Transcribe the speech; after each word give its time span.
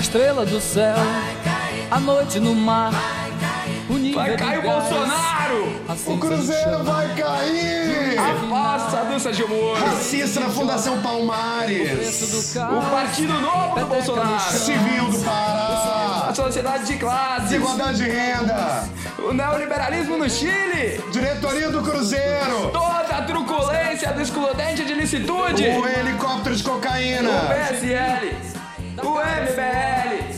a 0.00 0.02
estrela 0.02 0.46
do 0.46 0.58
céu, 0.62 0.96
a 1.90 2.00
noite 2.00 2.40
no 2.40 2.54
mar. 2.54 2.90
Vai 4.14 4.34
cair 4.34 4.60
o 4.60 4.62
Bolsonaro! 4.62 5.82
O 6.06 6.16
Cruzeiro 6.16 6.82
vai 6.84 7.14
cair! 7.14 8.18
Afasta 8.18 9.00
a 9.00 9.04
dança 9.04 9.30
de 9.30 9.42
humor! 9.42 9.76
Racista 9.76 10.40
na 10.40 10.48
Fundação 10.48 11.02
Palmares! 11.02 12.56
O 12.56 12.90
Partido 12.90 13.34
Novo 13.42 13.78
do 13.78 13.86
Bolsonaro! 13.86 14.40
Civil 14.40 15.10
do 15.10 15.18
Pará! 15.18 16.28
A 16.30 16.34
sociedade 16.34 16.86
de 16.86 16.96
classes! 16.96 17.50
Desigualdade 17.50 17.98
de 17.98 18.10
renda! 18.10 18.88
O 19.18 19.34
neoliberalismo 19.34 20.16
no 20.16 20.30
Chile! 20.30 21.04
Diretoria 21.12 21.70
do 21.70 21.82
Cruzeiro! 21.82 22.70
Toda 22.72 23.18
a 23.18 23.22
truculência 23.22 24.10
do 24.14 24.22
excludente 24.22 24.82
de 24.82 24.94
licitude! 24.94 25.62
O 25.62 25.86
helicóptero 25.86 26.56
de 26.56 26.62
cocaína! 26.62 27.28
O 27.28 27.74
PSL! 27.74 28.49
O 29.20 29.22
MBL! 29.22 30.32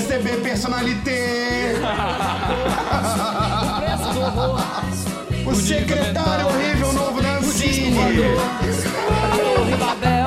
STB 0.00 0.42
Personalité! 0.42 1.74
o 5.46 5.54
secretário 5.54 6.48
horrível 6.48 6.92
novo 6.94 7.22
da 7.22 7.36
Ancine! 7.36 7.96
A 7.96 9.36
torre 9.36 9.76
Babel, 9.76 10.26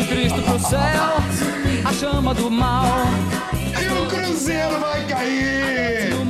o 0.00 0.06
Cristo 0.06 0.40
pro 0.42 0.56
céu, 0.60 1.16
a 1.84 1.92
chama 1.92 2.32
do 2.32 2.48
mal. 2.48 2.86
E 3.82 3.88
o 3.88 4.06
Cruzeiro 4.06 4.78
vai 4.78 5.04
cair! 5.08 6.23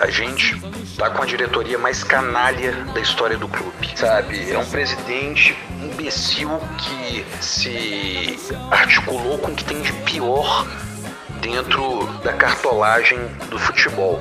A 0.00 0.06
gente 0.10 0.60
tá 0.96 1.10
com 1.10 1.22
a 1.22 1.26
diretoria 1.26 1.78
mais 1.78 2.04
canalha 2.04 2.72
da 2.94 3.00
história 3.00 3.36
do 3.36 3.48
clube. 3.48 3.90
Sabe? 3.94 4.50
É 4.50 4.58
um 4.58 4.66
presidente 4.66 5.56
imbecil 5.82 6.50
que 6.78 7.24
se 7.40 8.38
articulou 8.70 9.38
com 9.38 9.50
o 9.50 9.54
que 9.54 9.64
tem 9.64 9.80
de 9.82 9.92
pior 10.04 10.66
dentro 11.40 12.06
da 12.22 12.32
cartolagem 12.32 13.18
do 13.50 13.58
futebol. 13.58 14.20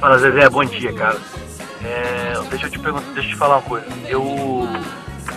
Fala 0.00 0.18
Zezé, 0.18 0.48
bom 0.48 0.64
dia, 0.64 0.92
cara. 0.92 1.18
É, 1.84 2.34
deixa 2.50 2.66
eu 2.66 2.70
te 2.70 2.78
perguntar, 2.78 3.12
deixa 3.12 3.28
eu 3.28 3.32
te 3.32 3.36
falar 3.36 3.56
uma 3.56 3.62
coisa. 3.62 3.86
Eu 4.08 4.68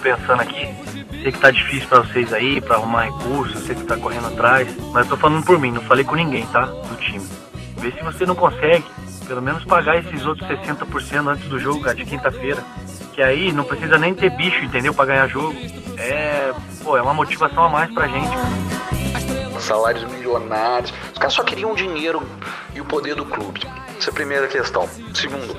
pensando 0.02 0.42
aqui, 0.42 0.74
sei 1.22 1.32
que 1.32 1.40
tá 1.40 1.52
difícil 1.52 1.88
pra 1.88 2.00
vocês 2.00 2.32
aí, 2.34 2.62
pra 2.62 2.76
arrumar 2.76 3.04
recursos, 3.04 3.64
sei 3.66 3.76
que 3.76 3.84
tá 3.84 3.98
correndo 3.98 4.28
atrás, 4.28 4.68
mas 4.94 5.06
eu 5.06 5.10
tô 5.10 5.18
falando 5.18 5.44
por 5.44 5.60
mim, 5.60 5.72
não 5.72 5.82
falei 5.82 6.06
com 6.06 6.16
ninguém, 6.16 6.46
tá? 6.48 6.66
Do 6.66 6.96
time. 6.96 7.28
Vê 7.78 7.92
se 7.92 8.02
você 8.02 8.26
não 8.26 8.36
consegue, 8.36 8.86
pelo 9.30 9.44
menos 9.44 9.64
pagar 9.64 9.96
esses 10.00 10.26
outros 10.26 10.50
60% 10.50 11.28
antes 11.28 11.48
do 11.48 11.60
jogo, 11.60 11.82
cara, 11.82 11.96
de 11.96 12.04
quinta-feira. 12.04 12.64
Que 13.14 13.22
aí 13.22 13.52
não 13.52 13.64
precisa 13.64 13.96
nem 13.96 14.16
ter 14.16 14.32
bicho, 14.32 14.66
entendeu? 14.66 14.92
Pra 14.92 15.06
ganhar 15.06 15.28
jogo. 15.28 15.56
É, 16.00 16.52
pô, 16.84 16.98
é 16.98 17.02
uma 17.02 17.14
motivação 17.14 17.66
a 17.66 17.70
mais 17.70 17.92
pra 17.94 18.08
gente. 18.08 18.36
Salários 19.60 20.04
milionários. 20.12 20.92
Os 21.14 21.20
caras 21.20 21.34
só 21.34 21.44
queriam 21.44 21.74
o 21.74 21.76
dinheiro 21.76 22.28
e 22.74 22.82
o 22.82 22.86
poder 22.86 23.14
do 23.14 23.24
clube. 23.24 23.62
Essa 24.00 24.10
é 24.10 24.12
a 24.12 24.14
primeira 24.14 24.48
questão. 24.48 24.90
Segundo, 25.14 25.56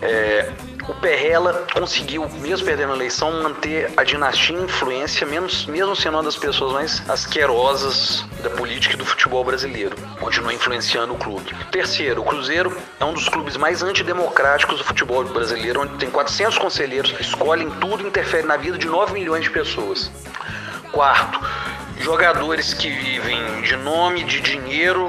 é, 0.00 0.52
o 0.90 0.94
Perrella 0.94 1.66
conseguiu, 1.72 2.28
mesmo 2.40 2.66
perdendo 2.66 2.92
a 2.92 2.96
eleição, 2.96 3.42
manter 3.42 3.92
a 3.96 4.02
dinastia 4.02 4.58
e 4.58 4.62
influência, 4.62 5.24
menos, 5.24 5.64
mesmo 5.66 5.94
sendo 5.94 6.16
uma 6.16 6.22
das 6.22 6.36
pessoas 6.36 6.72
mais 6.72 7.08
asquerosas 7.08 8.24
da 8.42 8.50
política 8.50 8.94
e 8.94 8.96
do 8.96 9.04
futebol 9.04 9.44
brasileiro. 9.44 9.94
Continua 10.18 10.52
influenciando 10.52 11.14
o 11.14 11.16
clube. 11.16 11.54
Terceiro, 11.70 12.22
o 12.22 12.24
Cruzeiro 12.24 12.76
é 12.98 13.04
um 13.04 13.12
dos 13.12 13.28
clubes 13.28 13.56
mais 13.56 13.84
antidemocráticos 13.84 14.78
do 14.78 14.84
futebol 14.84 15.22
brasileiro, 15.24 15.82
onde 15.82 15.96
tem 15.96 16.10
400 16.10 16.58
conselheiros 16.58 17.12
que 17.12 17.22
escolhem 17.22 17.70
tudo 17.70 18.02
e 18.02 18.08
interferem 18.08 18.46
na 18.46 18.56
vida 18.56 18.76
de 18.76 18.88
9 18.88 19.12
milhões 19.12 19.44
de 19.44 19.50
pessoas. 19.50 20.10
Quarto, 20.90 21.40
jogadores 22.00 22.74
que 22.74 22.90
vivem 22.90 23.62
de 23.62 23.76
nome, 23.76 24.24
de 24.24 24.40
dinheiro 24.40 25.08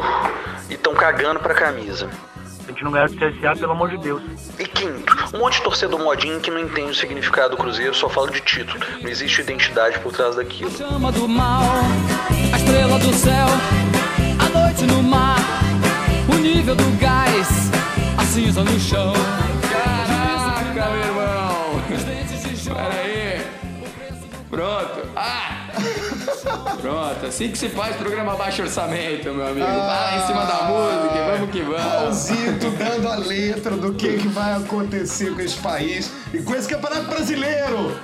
e 0.70 0.76
estão 0.76 0.94
cagando 0.94 1.40
pra 1.40 1.56
camisa. 1.56 2.08
A 2.72 2.74
gente 2.74 2.84
não 2.86 2.92
ganhar 2.92 3.10
do 3.10 3.16
CSA, 3.16 3.54
pelo 3.60 3.74
amor 3.74 3.90
de 3.90 3.98
Deus. 3.98 4.22
E 4.58 4.66
quinto, 4.66 5.14
um 5.36 5.40
monte 5.40 5.58
de 5.58 5.64
torcedor 5.64 6.00
modinho 6.00 6.40
que 6.40 6.50
não 6.50 6.58
entende 6.58 6.92
o 6.92 6.96
significado 6.96 7.50
do 7.50 7.58
Cruzeiro, 7.58 7.94
só 7.94 8.08
fala 8.08 8.32
de 8.32 8.40
título. 8.40 8.80
Não 9.02 9.10
existe 9.10 9.42
identidade 9.42 10.00
por 10.00 10.14
trás 10.14 10.38
daquilo. 10.38 10.72
chama 10.72 11.12
do 11.12 11.28
mal, 11.28 11.64
a 12.54 12.58
estrela 12.58 12.98
do 12.98 13.14
céu, 13.14 13.48
a 14.40 14.58
noite 14.58 14.86
no 14.86 15.04
mar, 15.04 15.36
o 16.34 16.36
nível 16.38 16.74
do 16.74 16.98
gás, 16.98 17.70
a 18.18 18.24
cinza 18.24 18.64
no 18.64 18.80
chão. 18.80 19.12
Pronto, 26.82 27.26
assim 27.26 27.50
que 27.50 27.58
se 27.58 27.70
faz 27.70 27.96
programa 27.96 28.36
baixo 28.36 28.62
orçamento, 28.62 29.34
meu 29.34 29.48
amigo. 29.48 29.66
Vai 29.66 30.18
em 30.18 30.28
cima 30.28 30.46
da 30.46 30.64
música, 30.64 31.32
vamos 31.32 31.52
que 31.52 31.62
vamos. 31.62 31.82
Raulzito 31.82 32.72
dando 32.72 33.08
a 33.08 33.16
letra 33.16 33.78
do 33.78 33.94
que, 33.94 34.18
que 34.18 34.28
vai 34.28 34.54
acontecer 34.54 35.34
com 35.34 35.42
esse 35.42 35.58
país 35.58 36.12
e 36.34 36.42
com 36.42 36.56
esse 36.56 36.68
campeonato 36.68 37.06
brasileiro. 37.06 37.98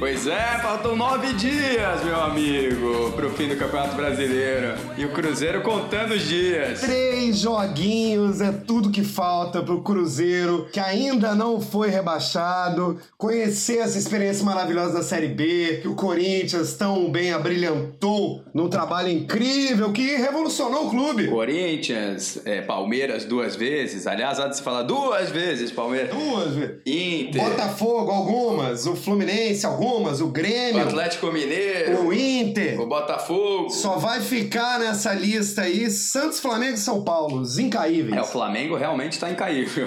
Pois 0.00 0.26
é, 0.26 0.58
faltam 0.62 0.96
nove 0.96 1.34
dias, 1.34 2.02
meu 2.02 2.18
amigo, 2.18 3.12
pro 3.14 3.28
fim 3.32 3.48
do 3.48 3.56
Campeonato 3.56 3.94
Brasileiro. 3.94 4.74
E 4.96 5.04
o 5.04 5.12
Cruzeiro 5.12 5.60
contando 5.60 6.14
os 6.14 6.22
dias. 6.22 6.80
Três 6.80 7.36
joguinhos 7.36 8.40
é 8.40 8.50
tudo 8.50 8.90
que 8.90 9.04
falta 9.04 9.62
pro 9.62 9.82
Cruzeiro, 9.82 10.66
que 10.72 10.80
ainda 10.80 11.34
não 11.34 11.60
foi 11.60 11.90
rebaixado, 11.90 12.98
conhecer 13.18 13.80
essa 13.80 13.98
experiência 13.98 14.42
maravilhosa 14.42 14.94
da 14.94 15.02
Série 15.02 15.28
B, 15.28 15.80
que 15.82 15.88
o 15.88 15.94
Corinthians 15.94 16.72
tão 16.72 17.10
bem 17.10 17.34
abrilhantou 17.34 18.42
num 18.54 18.70
trabalho 18.70 19.10
incrível 19.10 19.92
que 19.92 20.16
revolucionou 20.16 20.86
o 20.86 20.90
clube. 20.90 21.28
Corinthians, 21.28 22.40
é, 22.46 22.62
Palmeiras 22.62 23.26
duas 23.26 23.54
vezes. 23.54 24.06
Aliás, 24.06 24.40
há 24.40 24.48
de 24.48 24.56
se 24.56 24.62
falar 24.62 24.84
duas 24.84 25.28
vezes, 25.28 25.70
Palmeiras. 25.70 26.08
Duas 26.08 26.54
vezes. 26.54 26.76
Inter, 26.86 27.44
Botafogo, 27.44 28.10
algumas, 28.10 28.86
o 28.86 28.96
Fluminense, 28.96 29.66
algumas, 29.66 29.89
o 29.96 30.10
o 30.20 30.28
Grêmio, 30.28 30.82
Atlético 30.82 31.32
Mineiro, 31.32 32.06
o 32.06 32.12
Inter. 32.12 32.80
o 32.80 32.86
Botafogo. 32.86 33.70
Só 33.70 33.96
vai 33.96 34.20
ficar 34.20 34.78
nessa 34.78 35.12
lista 35.12 35.62
aí 35.62 35.90
Santos, 35.90 36.38
Flamengo 36.40 36.74
e 36.74 36.78
São 36.78 37.02
Paulo, 37.02 37.40
os 37.40 37.58
incaíveis. 37.58 38.16
É, 38.16 38.20
o 38.20 38.24
Flamengo 38.24 38.76
realmente 38.76 39.18
tá 39.18 39.30
incaível. 39.30 39.86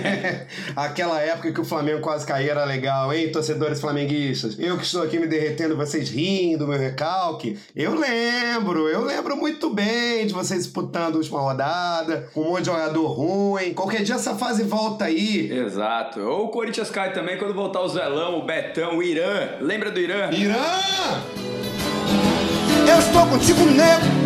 Aquela 0.74 1.20
época 1.20 1.52
que 1.52 1.60
o 1.60 1.64
Flamengo 1.64 2.00
quase 2.00 2.26
caía 2.26 2.52
era 2.52 2.64
legal, 2.64 3.12
hein, 3.12 3.30
torcedores 3.30 3.80
flamenguistas? 3.80 4.56
Eu 4.58 4.76
que 4.78 4.84
estou 4.84 5.02
aqui 5.02 5.18
me 5.18 5.26
derretendo, 5.26 5.76
vocês 5.76 6.08
rindo, 6.08 6.66
meu 6.66 6.78
recalque. 6.78 7.58
Eu 7.76 7.94
lembro, 7.94 8.88
eu 8.88 9.04
lembro 9.04 9.36
muito 9.36 9.70
bem 9.70 10.26
de 10.26 10.32
vocês 10.32 10.64
disputando 10.64 11.14
a 11.14 11.18
última 11.18 11.40
rodada, 11.40 12.28
com 12.32 12.40
um 12.40 12.50
monte 12.50 12.60
de 12.60 12.66
jogador 12.66 13.06
ruim. 13.06 13.74
Qualquer 13.74 14.02
dia 14.02 14.14
essa 14.14 14.34
fase 14.34 14.62
volta 14.62 15.04
aí. 15.04 15.50
Exato. 15.50 16.20
Ou 16.20 16.46
o 16.46 16.48
Corinthians 16.48 16.90
cai 16.90 17.12
também 17.12 17.36
quando 17.36 17.54
voltar 17.54 17.80
o 17.80 17.88
Zelão, 17.88 18.38
o 18.38 18.46
Betão, 18.46 18.98
o 18.98 19.02
Irã. 19.02 19.17
Lembra 19.60 19.90
do 19.90 20.00
Irã? 20.00 20.30
Irã! 20.32 20.80
Eu 22.88 22.98
estou 22.98 23.26
contigo, 23.26 23.64
nego. 23.66 24.18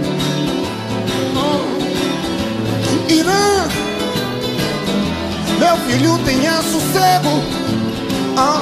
Irã, 3.08 3.68
meu 5.58 5.76
filho 5.86 6.24
tenha 6.24 6.62
sossego. 6.62 7.28
Ah, 8.38 8.60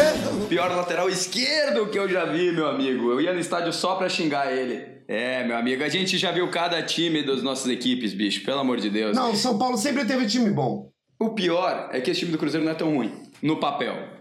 é. 0.00 0.48
Pior 0.48 0.70
lateral 0.70 1.08
esquerdo 1.08 1.88
que 1.88 1.98
eu 1.98 2.08
já 2.08 2.24
vi, 2.24 2.52
meu 2.52 2.66
amigo. 2.68 3.10
Eu 3.10 3.20
ia 3.20 3.32
no 3.32 3.40
estádio 3.40 3.72
só 3.72 3.96
pra 3.96 4.08
xingar 4.08 4.52
ele. 4.52 4.94
É, 5.06 5.44
meu 5.44 5.56
amigo, 5.56 5.82
a 5.84 5.88
gente 5.88 6.16
já 6.16 6.30
viu 6.30 6.48
cada 6.50 6.80
time 6.82 7.22
das 7.22 7.42
nossas 7.42 7.70
equipes, 7.70 8.14
bicho, 8.14 8.44
pelo 8.44 8.60
amor 8.60 8.78
de 8.78 8.88
Deus. 8.88 9.14
Não, 9.16 9.32
o 9.32 9.36
São 9.36 9.58
Paulo 9.58 9.76
sempre 9.76 10.04
teve 10.04 10.26
time 10.26 10.50
bom. 10.50 10.90
O 11.18 11.30
pior 11.30 11.90
é 11.92 12.00
que 12.00 12.10
esse 12.10 12.20
time 12.20 12.32
do 12.32 12.38
Cruzeiro 12.38 12.64
não 12.64 12.72
é 12.72 12.74
tão 12.74 12.94
ruim, 12.94 13.12
no 13.42 13.58
papel. 13.58 14.13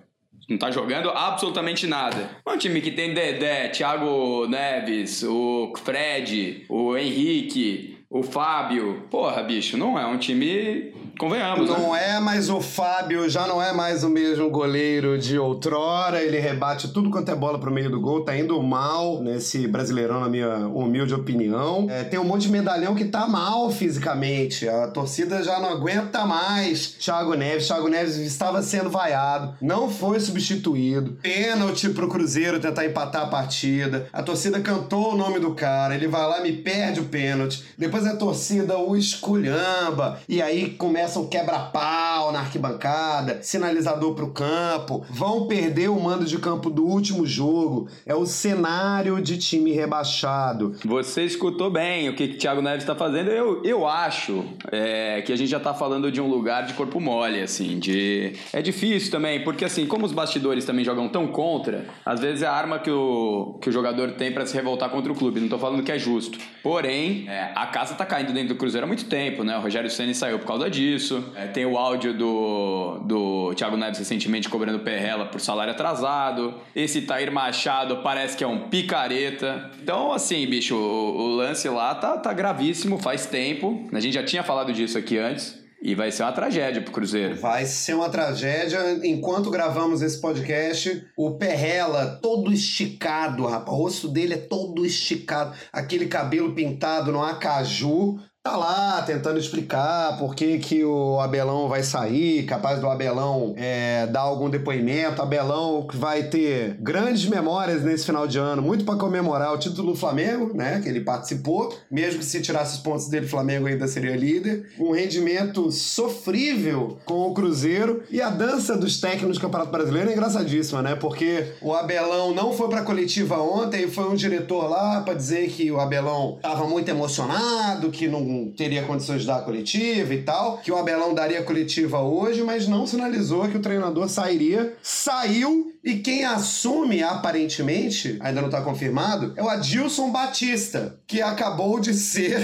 Não 0.50 0.57
tá 0.57 0.69
jogando 0.69 1.10
absolutamente 1.10 1.88
nada. 1.88 2.38
Um 2.45 2.57
time 2.57 2.81
que 2.81 2.92
tem 2.92 3.13
Dedé, 3.13 3.69
Thiago 3.69 4.48
Neves, 4.48 5.24
o 5.24 5.74
Fred, 5.78 6.66
o 6.68 6.98
Henrique, 6.98 7.98
o 8.10 8.22
Fábio. 8.22 9.07
Porra, 9.10 9.42
bicho, 9.42 9.78
não 9.78 9.98
é 9.98 10.06
um 10.06 10.18
time. 10.18 10.94
Convenhamos, 11.18 11.69
né? 11.69 11.77
Não 11.77 11.95
é, 11.95 12.19
mas 12.19 12.50
o 12.50 12.60
Fábio 12.60 13.30
já 13.30 13.45
não 13.48 13.62
é 13.62 13.71
mais 13.71 14.04
o 14.04 14.10
mesmo 14.10 14.50
goleiro 14.50 15.18
de 15.18 15.38
outrora. 15.38 16.21
Ele 16.21 16.39
rebate 16.39 16.88
tudo 16.88 17.10
quanto 17.10 17.30
é 17.30 17.36
bola 17.36 17.60
pro 17.60 17.71
meio 17.71 17.89
do 17.89 18.00
gol. 18.00 18.24
Tá 18.24 18.36
indo 18.38 18.62
mal 18.62 19.21
nesse 19.21 19.68
Brasileirão, 19.68 20.19
na 20.19 20.30
minha 20.30 20.68
humilde 20.68 21.13
opinião. 21.13 21.88
É, 21.89 22.04
tem 22.04 22.19
um 22.19 22.24
monte 22.24 22.44
de 22.44 22.51
medalhão 22.51 22.95
que 22.95 23.06
tá 23.06 23.27
mal 23.27 23.69
fisicamente. 23.69 24.68
A 24.68 24.88
torcida 24.88 25.44
já 25.44 25.60
não 25.60 25.69
aguenta 25.69 26.25
mais. 26.25 26.95
Thiago 27.00 27.36
Neves. 27.36 27.68
Thiago 27.68 27.88
Neves 27.88 28.18
estava 28.18 28.62
sendo 28.62 28.89
vaiado. 28.89 29.56
Não 29.62 29.89
foi 29.89 30.19
substituído. 30.19 31.18
Pênalti 31.21 31.89
pro 31.89 32.10
Cruzeiro 32.10 32.60
tentar 32.60 32.86
empatar 32.86 33.24
a 33.24 33.27
partida. 33.27 34.07
A 34.12 34.24
torcida 34.24 34.60
cantou 34.60 35.13
o 35.13 35.18
nome 35.18 35.39
do 35.39 35.54
cara. 35.54 35.95
Ele 35.95 36.07
vai 36.07 36.27
lá, 36.27 36.42
me 36.42 36.54
perde 36.54 37.00
o 37.00 37.06
pênalti. 37.06 37.63
Depois 37.77 38.06
a 38.06 38.15
torcida 38.15 38.77
o 38.77 38.95
esculhamba. 38.95 40.19
E 40.27 40.42
aí 40.42 40.71
começa 40.71 41.12
começam 41.13 41.27
quebra-pau 41.27 42.31
na 42.31 42.39
arquibancada, 42.39 43.39
sinalizador 43.44 44.15
pro 44.15 44.31
campo, 44.31 45.06
vão 45.10 45.48
perder 45.48 45.89
o 45.89 46.00
mando 46.00 46.25
de 46.25 46.38
campo 46.39 46.69
do 46.69 46.86
último 46.86 47.25
jogo. 47.25 47.88
É 48.06 48.15
o 48.15 48.25
cenário 48.25 49.21
de 49.21 49.38
time 49.38 49.71
rebaixado. 49.71 50.75
Você 50.83 51.24
escutou 51.24 51.69
bem 51.69 52.10
o 52.10 52.15
que 52.15 52.24
o 52.24 52.38
Thiago 52.38 52.62
Neves 52.62 52.83
está 52.83 52.95
fazendo. 52.95 53.30
Eu, 53.30 53.63
eu 53.63 53.88
acho 53.88 54.44
é, 54.71 55.21
que 55.21 55.31
a 55.31 55.36
gente 55.36 55.50
já 55.50 55.60
tá 55.60 55.74
falando 55.74 56.12
de 56.12 56.19
um 56.19 56.27
lugar 56.27 56.65
de 56.65 56.74
corpo 56.74 57.00
mole, 57.00 57.42
assim, 57.42 57.77
de... 57.77 58.33
É 58.51 58.62
difícil 58.62 59.12
também, 59.12 59.44
porque 59.44 59.65
assim, 59.65 59.86
como 59.86 60.06
os 60.06 60.12
bastidores 60.12 60.65
também 60.65 60.83
jogam 60.83 61.07
tão 61.07 61.27
contra, 61.27 61.86
às 62.04 62.19
vezes 62.19 62.42
é 62.42 62.48
a 62.48 62.54
arma 62.54 62.80
que 62.80 62.89
o, 62.89 63.60
que 63.62 63.69
o 63.69 63.71
jogador 63.71 64.12
tem 64.13 64.31
para 64.31 64.45
se 64.45 64.56
revoltar 64.56 64.89
contra 64.89 65.12
o 65.12 65.15
clube. 65.15 65.39
Não 65.39 65.50
tô 65.50 65.60
falando 65.60 65.83
que 65.83 65.92
é 65.92 66.00
justo. 66.00 66.39
Porém, 66.63 67.25
é, 67.27 67.51
a 67.56 67.68
casa 67.68 67.94
tá 67.94 68.06
caindo 68.06 68.33
dentro 68.33 68.50
do 68.50 68.56
Cruzeiro 68.56 68.86
há 68.86 68.88
muito 68.88 69.06
tempo, 69.06 69.44
né? 69.44 69.57
O 69.57 69.62
Rogério 69.62 69.89
Ceni 69.89 70.15
saiu 70.15 70.39
por 70.39 70.48
causa 70.48 70.69
disso. 70.69 70.93
É, 71.36 71.48
tem 71.48 71.66
o 71.66 71.78
áudio 71.78 72.13
do, 72.18 73.00
do 73.06 73.54
Thiago 73.56 73.78
Neves 73.78 74.00
recentemente 74.00 74.50
cobrando 74.50 74.80
perrela 74.80 75.25
por 75.25 75.40
salário 75.40 75.72
atrasado. 75.74 76.56
Esse 76.75 77.01
Tair 77.01 77.31
Machado 77.31 77.98
parece 78.04 78.36
que 78.38 78.44
é 78.44 78.48
um 78.48 78.69
picareta. 78.69 79.72
Então, 79.81 80.12
assim, 80.12 80.45
bicho, 80.48 80.75
o, 80.75 81.18
o 81.18 81.28
lance 81.36 81.68
lá 81.69 81.95
tá, 81.95 82.18
tá 82.18 82.34
gravíssimo 82.34 82.98
faz 82.98 83.25
tempo. 83.25 83.88
A 83.92 84.00
gente 84.00 84.13
já 84.13 84.24
tinha 84.24 84.44
falado 84.44 84.74
disso 84.74 84.98
aqui 84.98 85.18
antes. 85.18 85.63
E 85.86 85.94
vai 85.95 86.13
ser 86.13 86.24
uma 86.24 86.31
tragédia 86.31 86.81
pro 86.81 86.94
Cruzeiro. 86.94 87.36
Vai 87.36 87.66
ser 87.66 87.94
uma 87.94 88.10
tragédia. 88.10 88.80
Enquanto 89.04 89.51
gravamos 89.51 90.01
esse 90.01 90.19
podcast, 90.22 91.06
o 91.18 91.31
Perrela, 91.31 92.19
todo 92.22 92.54
esticado, 92.54 93.46
rapaz. 93.46 93.78
O 93.78 93.81
rosto 93.81 94.07
dele 94.07 94.36
é 94.36 94.38
todo 94.38 94.86
esticado. 94.86 95.54
Aquele 95.74 96.06
cabelo 96.06 96.56
pintado 96.56 97.12
no 97.12 97.22
acaju. 97.22 98.18
Tá 98.45 98.57
lá 98.57 99.01
tentando 99.04 99.40
explicar 99.40 100.18
por 100.18 100.36
que, 100.36 100.60
que 100.60 100.84
o 100.84 101.18
Abelão 101.22 101.69
vai 101.69 101.81
sair, 101.81 102.44
capaz 102.44 102.78
do 102.78 102.90
Abelão 102.90 103.54
é, 103.56 104.06
dar 104.07 104.19
algum 104.19 104.50
depoimento. 104.50 105.22
Abelão 105.22 105.88
vai 105.94 106.24
ter 106.24 106.75
grandes 106.78 107.25
memórias 107.25 107.84
nesse 107.84 108.06
final 108.06 108.28
de 108.28 108.38
ano, 108.38 108.62
muito 108.62 108.84
para 108.84 108.98
comemorar 109.00 109.54
o 109.54 109.57
título 109.57 109.94
do 109.94 109.98
Flamengo, 109.98 110.51
né? 110.54 110.81
Que 110.84 110.90
ele 110.90 111.00
participou. 111.00 111.74
Mesmo 111.90 112.19
que 112.19 112.25
se 112.25 112.42
tirasse 112.42 112.75
os 112.75 112.81
pontos 112.81 113.07
dele, 113.07 113.28
o 113.28 113.30
Flamengo 113.30 113.66
ainda 113.66 113.88
seria 113.88 114.13
líder. 114.13 114.69
Um 114.78 114.92
rendimento 114.92 115.72
sofrível 115.72 116.98
com 117.06 117.30
o 117.30 117.34
Cruzeiro. 117.34 118.04
E 118.12 118.22
a 118.22 118.30
dança 118.30 118.75
dos 118.75 119.00
técnicos 119.00 119.38
do 119.38 119.42
Campeonato 119.42 119.72
Brasileiro 119.72 120.10
é 120.10 120.12
engraçadíssima, 120.12 120.81
né? 120.81 120.96
Porque 120.96 121.54
o 121.62 121.74
Abelão 121.74 122.36
não 122.36 122.51
foi 122.51 122.68
pra 122.68 122.81
coletiva 122.81 123.38
ontem, 123.38 123.88
foi 123.88 124.10
um 124.10 124.16
diretor 124.16 124.68
lá 124.68 125.00
para 125.00 125.13
dizer 125.13 125.48
que 125.48 125.72
o 125.72 125.80
Abelão 125.80 126.39
tava 126.42 126.68
muito 126.68 126.89
emocionado, 126.89 127.89
que 127.89 128.10
não 128.10 128.33
teria 128.56 128.84
condições 128.84 129.22
de 129.22 129.28
dar 129.28 129.38
a 129.38 129.42
coletiva 129.42 130.14
e 130.14 130.24
tal, 130.24 130.58
que 130.58 130.72
o 130.72 130.78
Abelão 130.78 131.14
daria 131.14 131.40
a 131.40 131.44
coletiva 131.44 132.02
hoje, 132.02 132.44
mas 132.44 132.68
não 132.68 132.88
sinalizou 132.88 133.48
que 133.48 133.58
o 133.58 133.62
treinador 133.62 134.10
sairia. 134.10 134.76
Saiu 134.82 135.74
e 135.84 135.96
quem 135.96 136.24
assume, 136.24 137.04
aparentemente, 137.04 138.18
ainda 138.22 138.40
não 138.40 138.48
está 138.48 138.62
confirmado, 138.62 139.34
é 139.36 139.44
o 139.44 139.50
Adilson 139.50 140.12
Batista, 140.12 140.98
que 141.06 141.22
acabou 141.22 141.80
de 141.80 141.94
ser 141.94 142.42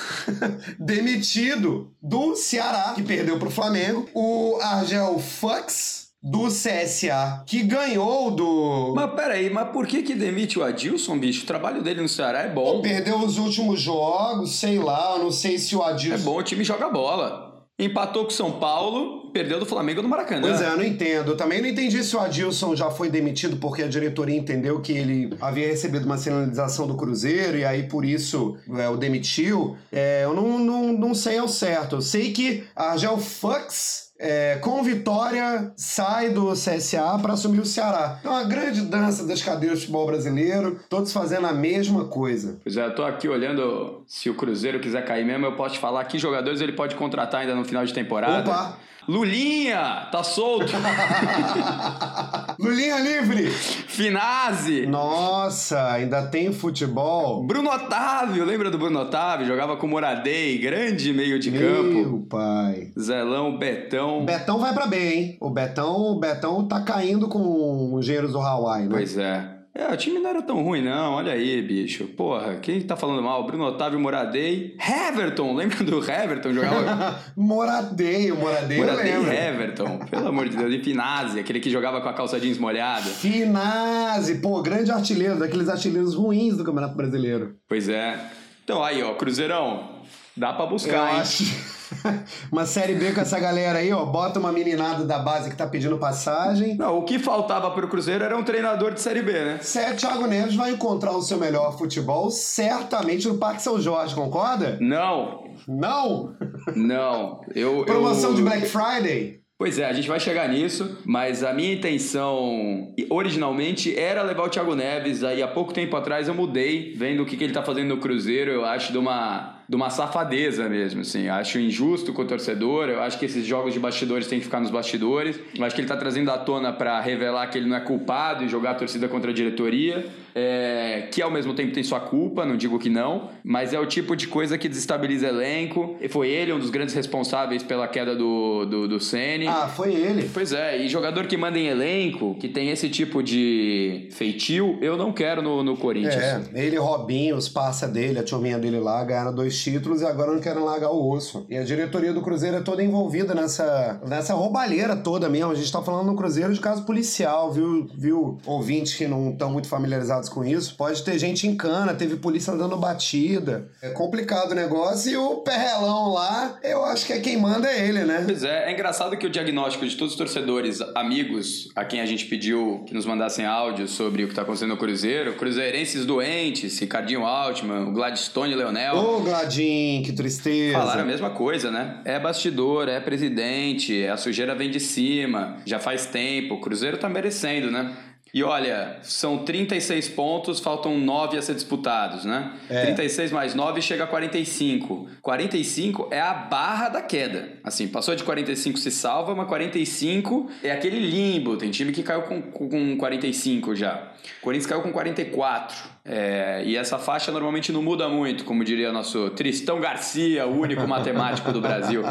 demitido 0.78 1.90
do 2.02 2.36
Ceará, 2.36 2.92
que 2.94 3.02
perdeu 3.02 3.38
para 3.38 3.48
o 3.48 3.52
Flamengo. 3.52 4.08
O 4.14 4.58
Argel 4.60 5.18
Fux 5.18 5.99
do 6.22 6.48
CSA, 6.48 7.44
que 7.46 7.62
ganhou 7.62 8.30
do. 8.30 8.92
Mas 8.94 9.10
peraí, 9.14 9.48
mas 9.50 9.70
por 9.70 9.86
que 9.86 10.02
que 10.02 10.14
demite 10.14 10.58
o 10.58 10.62
Adilson, 10.62 11.18
bicho? 11.18 11.44
O 11.44 11.46
trabalho 11.46 11.82
dele 11.82 12.02
no 12.02 12.08
Ceará 12.08 12.40
é 12.42 12.48
bom. 12.48 12.82
Perdeu 12.82 13.18
os 13.18 13.38
últimos 13.38 13.80
jogos, 13.80 14.56
sei 14.56 14.78
lá, 14.78 15.14
eu 15.16 15.24
não 15.24 15.32
sei 15.32 15.58
se 15.58 15.74
o 15.74 15.82
É 15.82 15.90
Adilson. 15.90 16.24
bom, 16.24 16.38
o 16.38 16.42
time 16.42 16.62
joga 16.64 16.88
bola. 16.90 17.48
Empatou 17.78 18.24
com 18.24 18.28
o 18.30 18.34
São 18.34 18.52
Paulo, 18.60 19.30
perdeu 19.32 19.58
do 19.58 19.64
Flamengo 19.64 20.02
no 20.02 20.08
Maracanã. 20.10 20.42
Pois 20.46 20.60
é, 20.60 20.66
eu 20.68 20.76
não 20.76 20.84
entendo. 20.84 21.30
Eu 21.30 21.36
também 21.38 21.62
não 21.62 21.68
entendi 21.68 22.04
se 22.04 22.14
o 22.14 22.20
Adilson 22.20 22.76
já 22.76 22.90
foi 22.90 23.08
demitido 23.08 23.56
porque 23.56 23.82
a 23.82 23.88
diretoria 23.88 24.36
entendeu 24.36 24.80
que 24.82 24.92
ele 24.92 25.34
havia 25.40 25.66
recebido 25.68 26.04
uma 26.04 26.18
sinalização 26.18 26.86
do 26.86 26.94
Cruzeiro 26.94 27.56
e 27.56 27.64
aí 27.64 27.84
por 27.84 28.04
isso 28.04 28.58
é, 28.76 28.86
o 28.90 28.98
demitiu. 28.98 29.78
É, 29.90 30.24
eu 30.24 30.34
não, 30.34 30.58
não, 30.58 30.92
não 30.92 31.14
sei 31.14 31.38
ao 31.38 31.48
certo. 31.48 31.96
Eu 31.96 32.02
sei 32.02 32.32
que 32.32 32.64
a 32.76 32.90
Argel 32.90 33.16
Fux. 33.16 34.09
É, 34.20 34.56
com 34.56 34.82
vitória, 34.82 35.72
sai 35.74 36.28
do 36.28 36.52
CSA 36.52 37.18
para 37.20 37.32
assumir 37.32 37.60
o 37.60 37.64
Ceará. 37.64 38.20
É 38.22 38.28
uma 38.28 38.44
grande 38.44 38.82
dança 38.82 39.26
das 39.26 39.42
cadeiras 39.42 39.78
do 39.78 39.80
futebol 39.80 40.06
brasileiro, 40.06 40.78
todos 40.90 41.10
fazendo 41.12 41.46
a 41.46 41.52
mesma 41.52 42.04
coisa. 42.04 42.58
Pois 42.62 42.76
é, 42.76 42.84
eu 42.84 42.94
tô 42.94 43.02
aqui 43.02 43.26
olhando 43.26 44.02
se 44.06 44.28
o 44.28 44.34
Cruzeiro 44.34 44.78
quiser 44.78 45.04
cair 45.06 45.24
mesmo, 45.24 45.46
eu 45.46 45.56
posso 45.56 45.74
te 45.74 45.80
falar 45.80 46.04
que 46.04 46.18
jogadores 46.18 46.60
ele 46.60 46.72
pode 46.72 46.94
contratar 46.96 47.40
ainda 47.40 47.54
no 47.54 47.64
final 47.64 47.84
de 47.84 47.94
temporada. 47.94 48.50
Opa! 48.50 48.76
Lulinha, 49.08 50.08
tá 50.12 50.22
solto. 50.22 50.72
Lulinha 52.60 52.98
livre! 53.00 53.50
Finazzi. 53.50 54.86
Nossa, 54.86 55.92
ainda 55.92 56.26
tem 56.26 56.52
futebol? 56.52 57.42
Bruno 57.42 57.70
Otávio, 57.70 58.44
lembra 58.44 58.70
do 58.70 58.78
Bruno 58.78 59.00
Otávio? 59.00 59.46
Jogava 59.46 59.76
com 59.76 59.86
o 59.86 59.90
Moradei, 59.90 60.58
grande 60.58 61.12
meio 61.12 61.38
de 61.38 61.50
campo. 61.50 61.92
Meu 61.92 62.26
pai. 62.28 62.92
Zelão, 62.98 63.56
Betão. 63.56 64.09
O 64.18 64.24
Betão 64.24 64.58
vai 64.58 64.72
pra 64.72 64.86
bem, 64.86 65.12
hein? 65.12 65.36
O 65.40 65.50
Betão, 65.50 65.96
o 66.12 66.18
Betão 66.18 66.66
tá 66.66 66.80
caindo 66.82 67.28
com 67.28 67.94
os 67.94 68.04
engenheiros 68.04 68.32
do 68.32 68.40
Hawaii, 68.40 68.84
né? 68.84 68.90
Pois 68.90 69.16
é. 69.16 69.56
É, 69.72 69.86
o 69.86 69.96
time 69.96 70.18
não 70.18 70.28
era 70.28 70.42
tão 70.42 70.62
ruim, 70.64 70.82
não. 70.82 71.12
Olha 71.12 71.32
aí, 71.32 71.62
bicho. 71.62 72.04
Porra, 72.08 72.56
quem 72.56 72.80
tá 72.80 72.96
falando 72.96 73.22
mal? 73.22 73.46
Bruno 73.46 73.64
Otávio, 73.66 74.00
Moradei. 74.00 74.76
Heverton, 74.78 75.54
lembra 75.54 75.84
do 75.84 75.98
Heverton? 75.98 76.52
Jogava. 76.52 77.20
Moradei, 77.36 78.32
o 78.32 78.36
Moradei 78.36 78.78
eu 78.80 78.84
Moradei 78.84 79.12
e 79.12 79.36
Heverton. 79.36 79.98
Pelo 80.10 80.28
amor 80.28 80.48
de 80.48 80.56
Deus. 80.56 80.74
E 80.74 80.82
Finazzi, 80.82 81.38
aquele 81.38 81.60
que 81.60 81.70
jogava 81.70 82.00
com 82.00 82.08
a 82.08 82.12
calça 82.12 82.40
jeans 82.40 82.58
molhada. 82.58 83.02
Finazzi, 83.08 84.36
pô, 84.40 84.60
grande 84.60 84.90
artilheiro, 84.90 85.38
daqueles 85.38 85.68
artilheiros 85.68 86.14
ruins 86.16 86.56
do 86.56 86.64
Campeonato 86.64 86.96
Brasileiro. 86.96 87.54
Pois 87.68 87.88
é. 87.88 88.18
Então 88.64 88.82
aí, 88.82 89.00
ó, 89.02 89.14
Cruzeirão. 89.14 90.00
Dá 90.36 90.52
pra 90.52 90.64
Eu 90.64 90.70
buscar, 90.70 91.14
hein? 91.14 91.20
acho. 91.20 91.79
uma 92.50 92.66
série 92.66 92.94
B 92.94 93.12
com 93.12 93.20
essa 93.20 93.38
galera 93.38 93.78
aí, 93.78 93.92
ó. 93.92 94.04
Bota 94.04 94.38
uma 94.38 94.52
meninada 94.52 95.04
da 95.04 95.18
base 95.18 95.50
que 95.50 95.56
tá 95.56 95.66
pedindo 95.66 95.98
passagem. 95.98 96.76
Não, 96.76 96.98
o 96.98 97.04
que 97.04 97.18
faltava 97.18 97.70
pro 97.70 97.88
Cruzeiro 97.88 98.24
era 98.24 98.36
um 98.36 98.42
treinador 98.44 98.92
de 98.92 99.00
Série 99.00 99.22
B, 99.22 99.32
né? 99.32 99.58
Sé- 99.62 99.94
Thiago 99.94 100.26
Neves 100.26 100.54
vai 100.54 100.70
encontrar 100.72 101.12
o 101.12 101.22
seu 101.22 101.38
melhor 101.38 101.76
futebol 101.76 102.30
certamente 102.30 103.26
no 103.28 103.38
Parque 103.38 103.62
São 103.62 103.80
Jorge, 103.80 104.14
concorda? 104.14 104.78
Não, 104.80 105.44
Não! 105.66 106.34
não. 106.74 107.40
Eu, 107.54 107.84
Promoção 107.84 108.30
eu... 108.30 108.36
de 108.36 108.42
Black 108.42 108.66
Friday? 108.66 109.40
Pois 109.58 109.78
é, 109.78 109.84
a 109.84 109.92
gente 109.92 110.08
vai 110.08 110.18
chegar 110.18 110.48
nisso, 110.48 110.98
mas 111.04 111.44
a 111.44 111.52
minha 111.52 111.74
intenção 111.74 112.94
originalmente 113.10 113.94
era 113.98 114.22
levar 114.22 114.44
o 114.44 114.48
Thiago 114.48 114.74
Neves. 114.74 115.22
Aí 115.22 115.42
há 115.42 115.48
pouco 115.48 115.72
tempo 115.74 115.94
atrás 115.96 116.28
eu 116.28 116.34
mudei, 116.34 116.94
vendo 116.96 117.22
o 117.22 117.26
que, 117.26 117.36
que 117.36 117.44
ele 117.44 117.52
tá 117.52 117.62
fazendo 117.62 117.88
no 117.94 118.00
Cruzeiro, 118.00 118.50
eu 118.50 118.64
acho 118.64 118.90
de 118.90 118.96
uma, 118.96 119.59
de 119.70 119.76
uma 119.76 119.88
safadeza 119.88 120.68
mesmo, 120.68 121.02
assim. 121.02 121.28
Eu 121.28 121.34
acho 121.34 121.56
injusto 121.60 122.12
com 122.12 122.22
o 122.22 122.24
torcedor, 122.24 122.88
eu 122.88 123.00
acho 123.00 123.16
que 123.16 123.24
esses 123.24 123.46
jogos 123.46 123.72
de 123.72 123.78
bastidores 123.78 124.26
têm 124.26 124.40
que 124.40 124.44
ficar 124.44 124.58
nos 124.58 124.68
bastidores. 124.68 125.38
Eu 125.56 125.64
acho 125.64 125.76
que 125.76 125.80
ele 125.80 125.86
tá 125.86 125.96
trazendo 125.96 126.28
à 126.32 126.38
tona 126.38 126.72
para 126.72 127.00
revelar 127.00 127.46
que 127.46 127.56
ele 127.56 127.68
não 127.68 127.76
é 127.76 127.80
culpado 127.80 128.42
e 128.42 128.48
jogar 128.48 128.72
a 128.72 128.74
torcida 128.74 129.06
contra 129.06 129.30
a 129.30 129.34
diretoria, 129.34 130.04
é, 130.34 131.08
que 131.10 131.20
ao 131.22 131.30
mesmo 131.30 131.54
tempo 131.54 131.72
tem 131.72 131.82
sua 131.82 132.00
culpa, 132.00 132.44
não 132.44 132.56
digo 132.56 132.78
que 132.78 132.88
não, 132.88 133.30
mas 133.42 133.72
é 133.72 133.78
o 133.78 133.86
tipo 133.86 134.14
de 134.16 134.26
coisa 134.26 134.56
que 134.56 134.68
desestabiliza 134.68 135.28
elenco. 135.28 135.96
E 136.00 136.08
foi 136.08 136.28
ele 136.28 136.52
um 136.52 136.58
dos 136.58 136.70
grandes 136.70 136.94
responsáveis 136.94 137.62
pela 137.62 137.86
queda 137.88 138.14
do, 138.14 138.64
do, 138.64 138.88
do 138.88 139.00
Ceni. 139.00 139.46
Ah, 139.46 139.68
foi 139.68 139.94
ele. 139.94 140.28
Pois 140.32 140.52
é, 140.52 140.78
e 140.78 140.88
jogador 140.88 141.26
que 141.26 141.36
manda 141.36 141.58
em 141.58 141.66
elenco, 141.66 142.34
que 142.38 142.48
tem 142.48 142.70
esse 142.70 142.88
tipo 142.88 143.22
de 143.22 144.08
feitio, 144.12 144.78
eu 144.80 144.96
não 144.96 145.12
quero 145.12 145.42
no, 145.42 145.62
no 145.62 145.76
Corinthians. 145.76 146.14
É, 146.14 146.42
ele, 146.54 146.76
Robinho, 146.76 147.36
os 147.36 147.48
parça 147.48 147.86
dele, 147.88 148.18
a 148.18 148.22
turminha 148.22 148.58
dele 148.58 148.78
lá, 148.78 149.02
ganharam 149.04 149.34
dois 149.34 149.58
títulos 149.60 150.00
e 150.02 150.06
agora 150.06 150.32
não 150.32 150.40
querem 150.40 150.62
largar 150.62 150.90
o 150.90 151.10
osso. 151.10 151.46
E 151.48 151.56
a 151.56 151.62
diretoria 151.62 152.12
do 152.12 152.20
Cruzeiro 152.20 152.56
é 152.56 152.60
toda 152.60 152.82
envolvida 152.82 153.34
nessa, 153.34 154.00
nessa 154.06 154.34
roubalheira 154.34 154.96
toda 154.96 155.28
mesmo. 155.28 155.50
A 155.50 155.54
gente 155.54 155.70
tá 155.70 155.82
falando 155.82 156.06
no 156.06 156.16
Cruzeiro 156.16 156.52
de 156.52 156.60
caso 156.60 156.84
policial, 156.84 157.52
viu? 157.52 157.86
Viu? 157.94 158.38
Ouvintes 158.46 158.94
que 158.94 159.06
não 159.06 159.30
estão 159.30 159.50
muito 159.50 159.68
familiarizados 159.68 160.19
com 160.28 160.44
isso. 160.44 160.74
Pode 160.76 161.02
ter 161.02 161.18
gente 161.18 161.46
em 161.46 161.56
cana, 161.56 161.94
teve 161.94 162.16
polícia 162.16 162.54
dando 162.54 162.76
batida. 162.76 163.68
É 163.82 163.90
complicado 163.90 164.52
o 164.52 164.54
negócio 164.54 165.10
e 165.12 165.16
o 165.16 165.36
perrelão 165.36 166.12
lá, 166.12 166.58
eu 166.62 166.84
acho 166.84 167.06
que 167.06 167.12
é 167.12 167.20
quem 167.20 167.36
manda 167.36 167.68
é 167.68 167.88
ele, 167.88 168.04
né? 168.04 168.22
Pois 168.24 168.44
é, 168.44 168.70
é 168.70 168.72
engraçado 168.72 169.16
que 169.16 169.26
o 169.26 169.30
diagnóstico 169.30 169.86
de 169.86 169.96
todos 169.96 170.12
os 170.12 170.18
torcedores, 170.18 170.80
amigos, 170.94 171.68
a 171.74 171.84
quem 171.84 172.00
a 172.00 172.06
gente 172.06 172.26
pediu 172.26 172.84
que 172.86 172.94
nos 172.94 173.06
mandassem 173.06 173.46
áudio 173.46 173.88
sobre 173.88 174.24
o 174.24 174.26
que 174.26 174.32
está 174.32 174.42
acontecendo 174.42 174.70
no 174.70 174.76
Cruzeiro, 174.76 175.34
cruzeirenses 175.34 176.04
doentes, 176.04 176.78
Ricardinho 176.78 177.24
Altman, 177.24 177.88
o 177.88 177.92
Gladstone 177.92 178.54
Leonel, 178.54 178.96
Ô, 178.96 179.20
Gladim, 179.20 180.02
que 180.04 180.12
tristeza. 180.12 180.78
Falaram 180.78 181.02
a 181.02 181.06
mesma 181.06 181.30
coisa, 181.30 181.70
né? 181.70 182.00
É 182.04 182.18
bastidor, 182.18 182.88
é 182.88 183.00
presidente, 183.00 184.06
a 184.06 184.16
sujeira 184.16 184.54
vem 184.54 184.70
de 184.70 184.80
cima, 184.80 185.56
já 185.64 185.78
faz 185.78 186.06
tempo, 186.06 186.54
o 186.54 186.60
Cruzeiro 186.60 186.96
tá 186.98 187.08
merecendo, 187.08 187.70
né? 187.70 187.94
E 188.32 188.44
olha, 188.44 188.98
são 189.02 189.38
36 189.38 190.08
pontos, 190.10 190.60
faltam 190.60 190.98
9 190.98 191.36
a 191.36 191.42
ser 191.42 191.54
disputados, 191.54 192.24
né? 192.24 192.52
É. 192.68 192.82
36 192.82 193.32
mais 193.32 193.54
9 193.54 193.82
chega 193.82 194.04
a 194.04 194.06
45. 194.06 195.08
45 195.20 196.08
é 196.12 196.20
a 196.20 196.32
barra 196.32 196.88
da 196.88 197.02
queda. 197.02 197.58
Assim, 197.64 197.88
passou 197.88 198.14
de 198.14 198.22
45 198.22 198.78
se 198.78 198.90
salva, 198.90 199.34
mas 199.34 199.48
45 199.48 200.48
é 200.62 200.70
aquele 200.70 201.00
limbo. 201.00 201.56
Tem 201.56 201.70
time 201.70 201.90
que 201.90 202.02
caiu 202.02 202.22
com, 202.22 202.40
com 202.40 202.96
45 202.96 203.74
já. 203.74 204.10
O 204.38 204.44
Corinthians 204.44 204.66
caiu 204.66 204.82
com 204.82 204.92
44. 204.92 206.00
É, 206.04 206.62
e 206.64 206.76
essa 206.76 206.98
faixa 206.98 207.30
normalmente 207.30 207.72
não 207.72 207.82
muda 207.82 208.08
muito, 208.08 208.44
como 208.44 208.64
diria 208.64 208.90
nosso 208.90 209.30
Tristão 209.30 209.80
Garcia, 209.80 210.46
o 210.46 210.58
único 210.58 210.86
matemático 210.86 211.52
do 211.52 211.60
Brasil. 211.60 212.02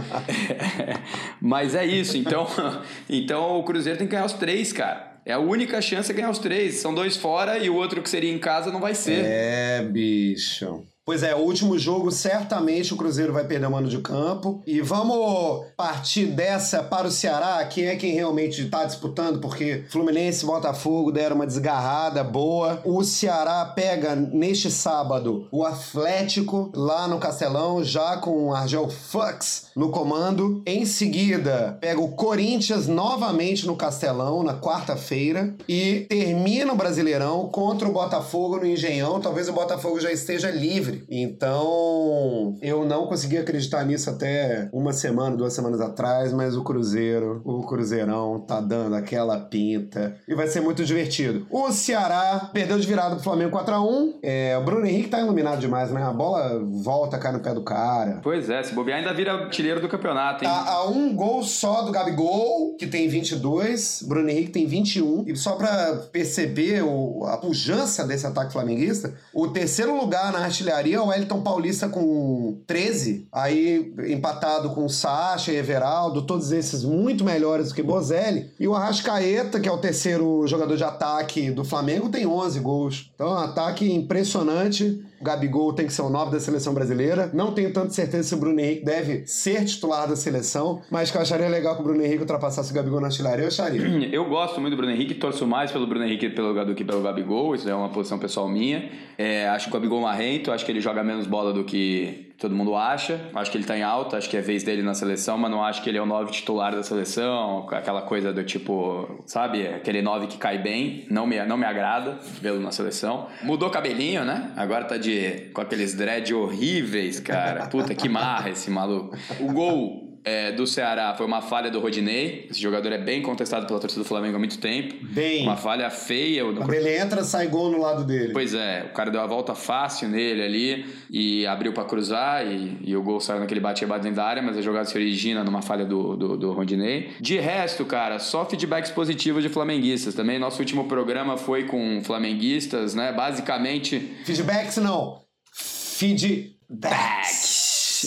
mas 1.42 1.76
é 1.76 1.86
isso, 1.86 2.18
então, 2.18 2.48
então 3.10 3.58
o 3.58 3.64
Cruzeiro 3.64 3.98
tem 3.98 4.08
que 4.08 4.12
ganhar 4.12 4.26
os 4.26 4.34
três, 4.34 4.72
cara. 4.72 5.09
É 5.30 5.34
a 5.34 5.38
única 5.38 5.80
chance 5.80 6.12
é 6.12 6.16
ganhar 6.16 6.32
os 6.32 6.40
três. 6.40 6.78
São 6.78 6.92
dois 6.92 7.16
fora 7.16 7.60
e 7.60 7.70
o 7.70 7.76
outro 7.76 8.02
que 8.02 8.10
seria 8.10 8.34
em 8.34 8.40
casa 8.40 8.72
não 8.72 8.80
vai 8.80 8.96
ser. 8.96 9.24
É, 9.24 9.84
bicho. 9.84 10.84
Pois 11.10 11.24
é, 11.24 11.34
o 11.34 11.40
último 11.40 11.76
jogo 11.80 12.12
certamente 12.12 12.94
o 12.94 12.96
Cruzeiro 12.96 13.34
vai 13.34 13.44
perder 13.44 13.66
o 13.66 13.72
mano 13.72 13.90
de 13.90 13.98
campo. 13.98 14.62
E 14.64 14.80
vamos 14.80 15.66
partir 15.76 16.28
dessa 16.28 16.84
para 16.84 17.08
o 17.08 17.12
Ceará, 17.12 17.66
quem 17.66 17.88
é 17.88 17.96
quem 17.96 18.14
realmente 18.14 18.62
está 18.62 18.86
disputando, 18.86 19.40
porque 19.40 19.86
Fluminense 19.90 20.44
e 20.44 20.48
Botafogo 20.48 21.12
deram 21.12 21.38
uma 21.38 21.48
desgarrada 21.48 22.24
boa. 22.24 22.80
O 22.86 23.04
Ceará 23.04 23.66
pega 23.66 24.16
neste 24.16 24.70
sábado 24.70 25.48
o 25.52 25.66
Atlético 25.66 26.72
lá 26.76 27.08
no 27.08 27.18
Castelão, 27.18 27.84
já 27.84 28.18
com 28.18 28.46
o 28.46 28.54
Argel 28.54 28.88
Fux 28.88 29.72
no 29.76 29.90
comando. 29.90 30.62
Em 30.64 30.86
seguida, 30.86 31.76
pega 31.82 32.00
o 32.00 32.12
Corinthians 32.12 32.88
novamente 32.88 33.66
no 33.66 33.76
Castelão 33.76 34.44
na 34.44 34.54
quarta-feira 34.54 35.56
e 35.68 36.06
termina 36.08 36.72
o 36.72 36.78
Brasileirão 36.78 37.50
contra 37.50 37.90
o 37.90 37.94
Botafogo 37.94 38.58
no 38.58 38.68
Engenhão. 38.68 39.20
Talvez 39.20 39.50
o 39.50 39.54
Botafogo 39.54 40.00
já 40.00 40.12
esteja 40.12 40.52
livre. 40.52 40.99
Então, 41.10 42.58
eu 42.62 42.86
não 42.86 43.08
consegui 43.08 43.38
acreditar 43.38 43.84
nisso 43.86 44.10
até 44.10 44.70
uma 44.72 44.94
semana, 44.94 45.36
duas 45.36 45.54
semanas 45.54 45.82
atrás, 45.82 46.32
mas 46.34 46.56
o 46.56 46.64
Cruzeiro, 46.64 47.42
o 47.46 47.64
Cruzeirão 47.64 48.40
tá 48.40 48.60
dando 48.62 48.96
aquela 48.96 49.40
pinta 49.40 50.16
e 50.28 50.34
vai 50.36 50.48
ser 50.48 50.62
muito 50.62 50.84
divertido. 50.86 51.46
O 51.50 51.72
Ceará 51.72 52.50
perdeu 52.54 52.80
de 52.80 52.88
virada 52.88 53.16
pro 53.16 53.24
Flamengo 53.24 53.58
4x1. 53.58 54.16
É, 54.24 54.58
o 54.58 54.64
Bruno 54.64 54.86
Henrique 54.86 55.10
tá 55.10 55.20
iluminado 55.20 55.60
demais, 55.60 55.92
né? 55.92 56.02
A 56.04 56.12
bola 56.14 56.60
volta, 56.84 57.18
cai 57.18 57.32
no 57.32 57.40
pé 57.40 57.54
do 57.54 57.64
cara. 57.64 58.20
Pois 58.24 58.50
é, 58.50 58.62
se 58.64 58.74
bobear 58.74 59.00
ainda 59.00 59.14
vira 59.14 59.34
artilheiro 59.34 59.82
do 59.82 59.88
campeonato, 59.88 60.44
hein? 60.44 60.50
Tá 60.50 60.66
a 60.72 60.88
um 60.88 61.14
gol 61.16 61.44
só 61.44 61.82
do 61.82 61.92
Gabigol, 61.92 62.76
que 62.78 62.88
tem 62.88 63.08
22, 63.08 64.04
Bruno 64.08 64.30
Henrique 64.30 64.52
tem 64.52 64.66
21. 64.66 65.24
E 65.28 65.36
só 65.36 65.56
pra 65.56 65.96
perceber 66.12 66.84
o- 66.84 67.26
a 67.26 67.38
pujança 67.38 68.06
desse 68.06 68.26
ataque 68.26 68.54
flamenguista, 68.54 69.14
o 69.34 69.48
terceiro 69.48 69.96
lugar 69.96 70.32
na 70.32 70.40
artilharia 70.40 70.89
é 70.94 71.02
o 71.02 71.08
Wellington 71.08 71.42
Paulista 71.42 71.90
com 71.90 72.58
13, 72.66 73.28
aí 73.32 73.94
empatado 74.08 74.72
com 74.72 74.88
Sacha 74.88 75.52
Everaldo, 75.52 76.24
todos 76.24 76.52
esses 76.52 76.84
muito 76.84 77.24
melhores 77.24 77.70
do 77.70 77.76
que 77.76 77.84
Bozelli. 77.84 78.50
E 78.60 78.68
o 78.68 78.76
Arrascaeta, 78.76 79.60
que 79.60 79.68
é 79.68 79.72
o 79.72 79.78
terceiro 79.78 80.46
jogador 80.48 80.76
de 80.76 80.84
ataque 80.84 81.52
do 81.52 81.64
Flamengo, 81.64 82.10
tem 82.10 82.26
11 82.26 82.60
gols. 82.60 83.12
Então, 83.16 83.28
é 83.28 83.32
um 83.32 83.44
ataque 83.44 83.92
impressionante. 83.92 85.04
Gabigol 85.22 85.74
tem 85.74 85.86
que 85.86 85.94
ser 85.94 86.02
o 86.02 86.10
9 86.10 86.32
da 86.32 86.40
seleção 86.40 86.74
brasileira. 86.74 87.30
Não 87.34 87.54
tenho 87.54 87.72
tanta 87.74 87.90
certeza 87.92 88.30
se 88.30 88.36
o 88.36 88.38
Bruno 88.38 88.60
Henrique 88.60 88.86
deve 88.86 89.26
ser 89.26 89.66
titular 89.66 90.08
da 90.08 90.16
seleção, 90.16 90.82
mas 90.90 91.12
que 91.12 91.18
eu 91.18 91.22
acharia 91.22 91.48
legal 91.48 91.76
que 91.76 91.82
o 91.82 91.84
Bruno 91.84 92.02
Henrique 92.02 92.22
ultrapassasse 92.22 92.72
o 92.72 92.76
Gabigol 92.76 93.02
na 93.02 93.08
artilharia, 93.08 93.44
eu 93.44 93.48
acharia. 93.48 93.80
Eu 94.12 94.26
gosto 94.26 94.60
muito 94.60 94.74
do 94.74 94.78
Bruno 94.78 94.92
Henrique, 94.92 95.14
torço 95.14 95.46
mais 95.46 95.72
pelo 95.72 95.86
Bruno 95.86 96.06
Henrique 96.06 96.30
pelo, 96.30 96.66
do 96.66 96.76
que 96.76 96.84
pelo 96.84 97.02
Gabigol, 97.02 97.56
isso 97.56 97.70
é 97.70 97.76
uma 97.76 97.90
posição 97.90 98.18
pessoal 98.18 98.48
minha. 98.50 98.90
É, 99.18 99.48
acho 99.50 99.66
que 99.66 99.72
o 99.72 99.74
Gabigol 99.74 100.02
marrento, 100.02 100.52
acho 100.52 100.66
que 100.66 100.72
ele 100.72 100.82
joga 100.82 101.04
menos 101.04 101.28
bola 101.28 101.54
do 101.54 101.64
que 101.64 102.29
todo 102.40 102.56
mundo 102.56 102.76
acha. 102.76 103.20
Acho 103.36 103.52
que 103.52 103.58
ele 103.58 103.66
tá 103.66 103.78
em 103.78 103.84
alta, 103.84 104.18
acho 104.18 104.30
que 104.30 104.38
é 104.38 104.42
vez 104.42 104.64
dele 104.64 104.82
na 104.82 104.94
seleção, 104.94 105.38
mas 105.38 105.52
não 105.52 105.64
acho 105.64 105.84
que 105.84 105.90
ele 105.90 105.98
é 105.98 106.02
o 106.02 106.06
9 106.06 106.32
titular 106.32 106.74
da 106.74 106.82
seleção, 106.82 107.68
aquela 107.70 108.02
coisa 108.02 108.32
do 108.32 108.44
tipo, 108.44 109.24
sabe, 109.26 109.68
aquele 109.68 110.02
9 110.02 110.28
que 110.28 110.38
cai 110.38 110.58
bem, 110.58 111.06
não 111.10 111.28
me, 111.28 111.44
não 111.46 111.58
me 111.58 111.66
agrada 111.66 112.18
vê-lo 112.42 112.60
na 112.60 112.72
seleção. 112.72 113.28
Mudou 113.44 113.70
cabelinho, 113.70 114.24
né? 114.24 114.52
Agora 114.56 114.86
tá 114.86 114.98
de 114.98 115.50
com 115.54 115.62
aqueles 115.62 115.94
dread 115.94 116.34
horríveis, 116.34 117.20
cara. 117.20 117.68
Puta 117.68 117.94
que 117.94 118.08
marra 118.08 118.50
esse 118.50 118.72
maluco. 118.72 119.18
O 119.40 119.52
gol 119.52 120.09
é, 120.24 120.52
do 120.52 120.66
Ceará 120.68 121.14
foi 121.16 121.26
uma 121.26 121.42
falha 121.42 121.70
do 121.72 121.80
Rodinei. 121.80 122.48
Esse 122.50 122.60
jogador 122.62 122.92
é 122.92 122.98
bem 122.98 123.22
contestado 123.22 123.66
pela 123.66 123.80
torcida 123.80 124.02
do 124.04 124.08
Flamengo 124.08 124.36
há 124.36 124.40
muito 124.40 124.58
tempo. 124.60 124.96
Bem. 125.02 125.44
Uma 125.44 125.56
falha 125.56 125.90
feia. 125.90 126.46
o- 126.46 126.56
Quando 126.56 126.74
ele 126.74 126.98
entra, 126.98 127.24
sai 127.24 127.48
gol 127.48 127.70
no 127.72 127.80
lado 127.80 128.04
dele. 128.04 128.34
Pois 128.34 128.54
é, 128.54 128.86
o 128.90 128.94
cara 128.94 129.10
deu 129.12 129.22
a 129.22 129.28
volta 129.28 129.56
fácil 129.56 130.08
nele 130.10 130.42
ali 130.42 130.86
e 131.10 131.46
abriu 131.48 131.72
pra 131.74 131.84
cruzar 131.86 132.46
e, 132.46 132.78
e 132.84 132.96
o 132.96 133.02
gol 133.04 133.20
saiu 133.20 133.40
naquele 133.40 133.60
bate-bate 133.60 134.04
dentro 134.04 134.18
da 134.18 134.26
área, 134.26 134.42
mas 134.42 134.58
a 134.58 134.62
jogada 134.62 134.86
se 134.86 134.96
origina 134.98 135.44
numa 135.44 135.62
falha 135.62 135.86
do, 135.86 136.16
do, 136.16 136.38
do 136.38 136.52
Rodinei. 136.52 137.12
De 137.20 137.38
resto, 137.40 137.86
cara, 137.86 138.20
só 138.20 138.46
feedbacks 138.46 138.92
positivos 138.92 139.42
de 139.44 139.50
flamenguistas 139.50 140.14
também. 140.14 140.38
Nosso 140.40 140.60
último 140.60 140.86
programa 140.86 141.38
foi 141.38 141.64
com 141.66 142.02
flamenguistas, 142.04 142.94
né? 142.96 143.12
Basicamente, 143.14 144.00
Feedbacks 144.26 144.78
não. 144.78 145.22
Feedbacks. 145.54 147.49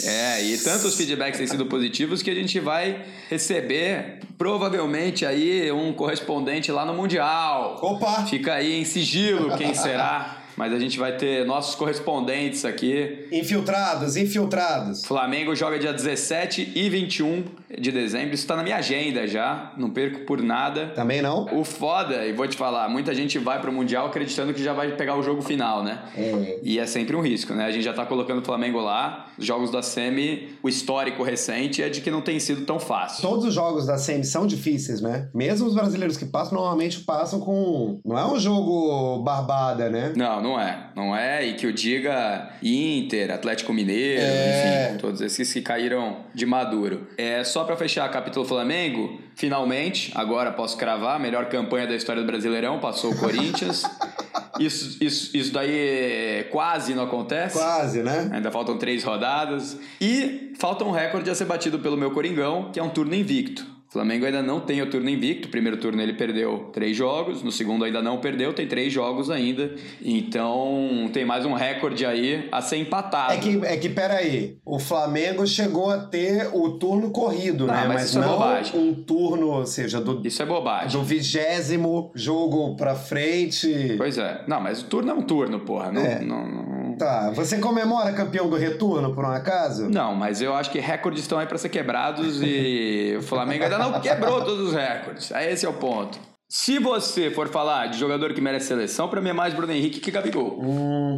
É, 0.05 0.43
e 0.43 0.59
tantos 0.59 0.97
feedbacks 0.97 1.39
têm 1.39 1.47
sido 1.47 1.67
positivos 1.67 2.23
que 2.23 2.31
a 2.31 2.35
gente 2.35 2.59
vai 2.61 3.05
receber 3.29 4.21
provavelmente 4.39 5.25
aí 5.25 5.71
um 5.71 5.93
correspondente 5.93 6.71
lá 6.73 6.85
no 6.85 6.95
Mundial. 6.95 7.79
Opa! 7.83 8.27
Fica 8.27 8.55
aí 8.55 8.81
em 8.81 8.85
sigilo 8.85 9.57
quem 9.57 9.75
será, 9.75 10.43
mas 10.57 10.73
a 10.73 10.79
gente 10.79 10.99
vai 10.99 11.17
ter 11.17 11.47
nossos 11.47 11.75
correspondentes 11.75 12.65
aqui. 12.65 13.27
Infiltrados, 13.33 14.17
infiltrados. 14.17 15.05
Flamengo 15.05 15.55
joga 15.55 15.79
dia 15.79 15.93
17 15.93 16.73
e 16.75 16.89
21 16.89 17.45
de 17.79 17.91
dezembro. 17.91 18.35
Isso 18.35 18.47
tá 18.47 18.57
na 18.57 18.63
minha 18.63 18.77
agenda 18.77 19.27
já, 19.27 19.73
não 19.77 19.91
perco 19.91 20.21
por 20.21 20.43
nada. 20.43 20.89
Também 20.95 21.23
não? 21.23 21.47
O 21.59 21.65
foda, 21.65 22.27
e 22.27 22.33
vou 22.33 22.47
te 22.47 22.57
falar, 22.57 22.89
muita 22.89 23.15
gente 23.15 23.39
vai 23.39 23.61
pro 23.61 23.73
Mundial 23.73 24.07
acreditando 24.07 24.53
que 24.53 24.63
já 24.63 24.73
vai 24.73 24.93
pegar 24.93 25.17
o 25.17 25.23
jogo 25.23 25.41
final, 25.41 25.83
né? 25.83 26.03
É. 26.17 26.59
E 26.63 26.79
é 26.79 26.87
sempre 26.87 27.17
um 27.17 27.21
risco, 27.21 27.55
né? 27.55 27.65
A 27.65 27.71
gente 27.71 27.85
já 27.85 27.93
tá 27.93 28.05
colocando 28.05 28.41
o 28.41 28.45
Flamengo 28.45 28.81
lá. 28.81 29.29
Os 29.39 29.45
jogos 29.47 29.71
da 29.71 29.83
Semi, 29.83 30.57
o 30.63 30.69
histórico 30.69 31.23
recente 31.23 31.83
é 31.83 31.89
de 31.89 32.01
que 32.01 32.11
não 32.11 32.21
tem 32.21 32.39
sido 32.39 32.65
tão 32.65 32.79
fácil. 32.79 33.23
Todos 33.23 33.45
os 33.47 33.55
jogos 33.55 33.87
da 33.87 33.97
SEMI 33.99 34.25
são 34.25 34.47
difíceis, 34.47 35.01
né? 35.01 35.29
Mesmo 35.35 35.67
os 35.67 35.75
brasileiros 35.75 36.17
que 36.17 36.25
passam, 36.27 36.55
normalmente 36.59 37.01
passam 37.01 37.41
com. 37.41 38.01
Não 38.05 38.19
é 38.19 38.27
um 38.27 38.39
jogo 38.39 39.23
barbada, 39.23 39.89
né? 39.89 40.13
Não, 40.17 40.43
não 40.43 40.61
é. 40.61 40.91
Não 40.95 41.17
é. 41.17 41.47
E 41.47 41.55
que 41.55 41.67
eu 41.67 41.73
diga 41.73 42.51
Inter, 42.63 43.31
Atlético 43.33 43.73
Mineiro, 43.73 44.23
É. 44.23 44.89
enfim, 44.91 44.99
todos 44.99 45.21
esses 45.21 45.53
que 45.53 45.61
caíram 45.63 46.19
de 46.35 46.45
maduro. 46.47 47.07
É 47.17 47.43
só 47.45 47.65
pra 47.65 47.77
fechar 47.77 48.09
capítulo 48.11 48.45
Flamengo, 48.45 49.19
finalmente, 49.35 50.13
agora 50.15 50.53
posso 50.53 50.77
cravar, 50.77 51.17
a 51.17 51.19
melhor 51.19 51.47
campanha 51.47 51.87
da 51.87 51.95
história 51.95 52.23
do 52.23 52.27
Brasileirão, 52.27 52.79
passou 52.81 53.13
o 53.13 53.19
Corinthians. 53.19 53.83
Isso, 54.59 55.03
isso, 55.03 55.37
isso 55.37 55.53
daí 55.53 55.71
é, 55.71 56.43
quase 56.51 56.95
não 56.95 57.05
acontece. 57.05 57.57
Quase, 57.59 58.03
né? 58.03 58.29
Ainda 58.33 58.51
faltam 58.51 58.77
três 58.77 59.03
rodadas. 59.05 59.79
E 60.01 60.53
falta 60.59 60.85
um 60.85 60.91
recorde 60.91 61.31
a 61.31 61.35
ser 61.35 61.47
batido 61.47 61.79
pelo 61.79 61.97
meu 61.97 62.11
Coringão, 62.11 62.71
que 62.73 62.79
é 62.79 62.83
um 62.83 62.91
turno 62.91 63.15
invicto. 63.15 63.72
O 63.93 63.95
Flamengo 64.03 64.25
ainda 64.25 64.43
não 64.43 64.59
tem 64.59 64.81
o 64.81 64.89
turno 64.89 65.11
invicto. 65.11 65.49
O 65.49 65.51
primeiro 65.51 65.77
turno 65.77 66.01
ele 66.01 66.15
perdeu 66.15 66.71
três 66.73 66.97
jogos, 66.97 67.43
no 67.43 67.53
segundo 67.53 67.85
ainda 67.85 68.01
não 68.01 68.17
perdeu, 68.21 68.55
tem 68.55 68.67
três 68.67 68.91
jogos 68.91 69.29
ainda. 69.29 69.75
Então 70.03 71.11
tem 71.13 71.27
mais 71.27 71.45
um 71.45 71.53
recorde 71.53 72.07
aí 72.07 72.49
a 72.51 72.63
ser 72.63 72.79
empatado. 72.79 73.35
É 73.35 73.37
que, 73.37 73.61
é 73.67 73.77
que, 73.77 73.91
peraí, 73.91 74.57
o 74.65 74.79
Flamengo 74.79 75.47
chegou 75.47 75.91
a 75.91 75.99
ter 75.99 76.49
o 76.55 76.71
turno 76.79 77.11
corrido, 77.11 77.67
Não, 77.67 77.75
né? 77.75 77.85
mas 77.87 77.93
Mas, 77.97 78.05
isso 78.09 78.19
é 78.19 78.23
não 78.23 78.29
bobagem. 78.31 78.81
um 78.81 78.95
turno, 78.95 79.49
ou 79.49 79.67
seja, 79.67 80.01
do, 80.01 80.27
Isso 80.27 80.43
é 80.43 80.47
bobagem. 80.47 80.99
do 80.99 81.05
vigésimo 81.05 82.11
jogo 82.15 82.75
pra 82.77 82.95
frente. 82.95 83.95
Pois 83.99 84.17
é. 84.17 84.43
Não, 84.49 84.59
mas 84.59 84.81
o 84.81 84.87
turno 84.87 85.11
é 85.11 85.15
um 85.15 85.23
turno, 85.23 85.61
porra. 85.61 85.93
Não, 85.93 86.01
É. 86.01 86.19
não, 86.23 86.49
não- 86.49 86.82
Tá, 86.99 87.31
você 87.31 87.59
comemora 87.59 88.13
campeão 88.13 88.49
do 88.49 88.57
retorno, 88.57 89.15
por 89.15 89.25
um 89.25 89.31
acaso? 89.31 89.89
Não, 89.89 90.15
mas 90.15 90.41
eu 90.43 90.55
acho 90.55 90.71
que 90.71 90.81
recordes 90.81 91.23
estão 91.23 91.39
aí 91.39 91.47
pra 91.47 91.59
ser 91.59 91.69
quebrados 91.69 92.41
e 92.43 93.17
o 93.19 93.23
Flamengo 93.23 93.65
ainda 93.65 93.79
não 93.79 94.01
quebrou 94.01 94.45
todos 94.45 94.69
os 94.69 94.75
recordes. 94.75 95.31
Esse 95.31 95.67
é 95.67 95.69
o 95.69 95.73
ponto. 95.73 96.32
Se 96.55 96.79
você 96.79 97.31
for 97.31 97.49
falar 97.49 97.87
de 97.87 97.99
jogador 97.99 98.35
que 98.35 98.41
merece 98.43 98.67
seleção, 98.67 99.09
pra 99.09 99.23
mim 99.23 99.31
é 99.31 99.33
mais 99.33 99.55
Bruno 99.55 99.73
Henrique 99.73 100.01
que 100.01 100.11
Gabigol. 100.11 100.61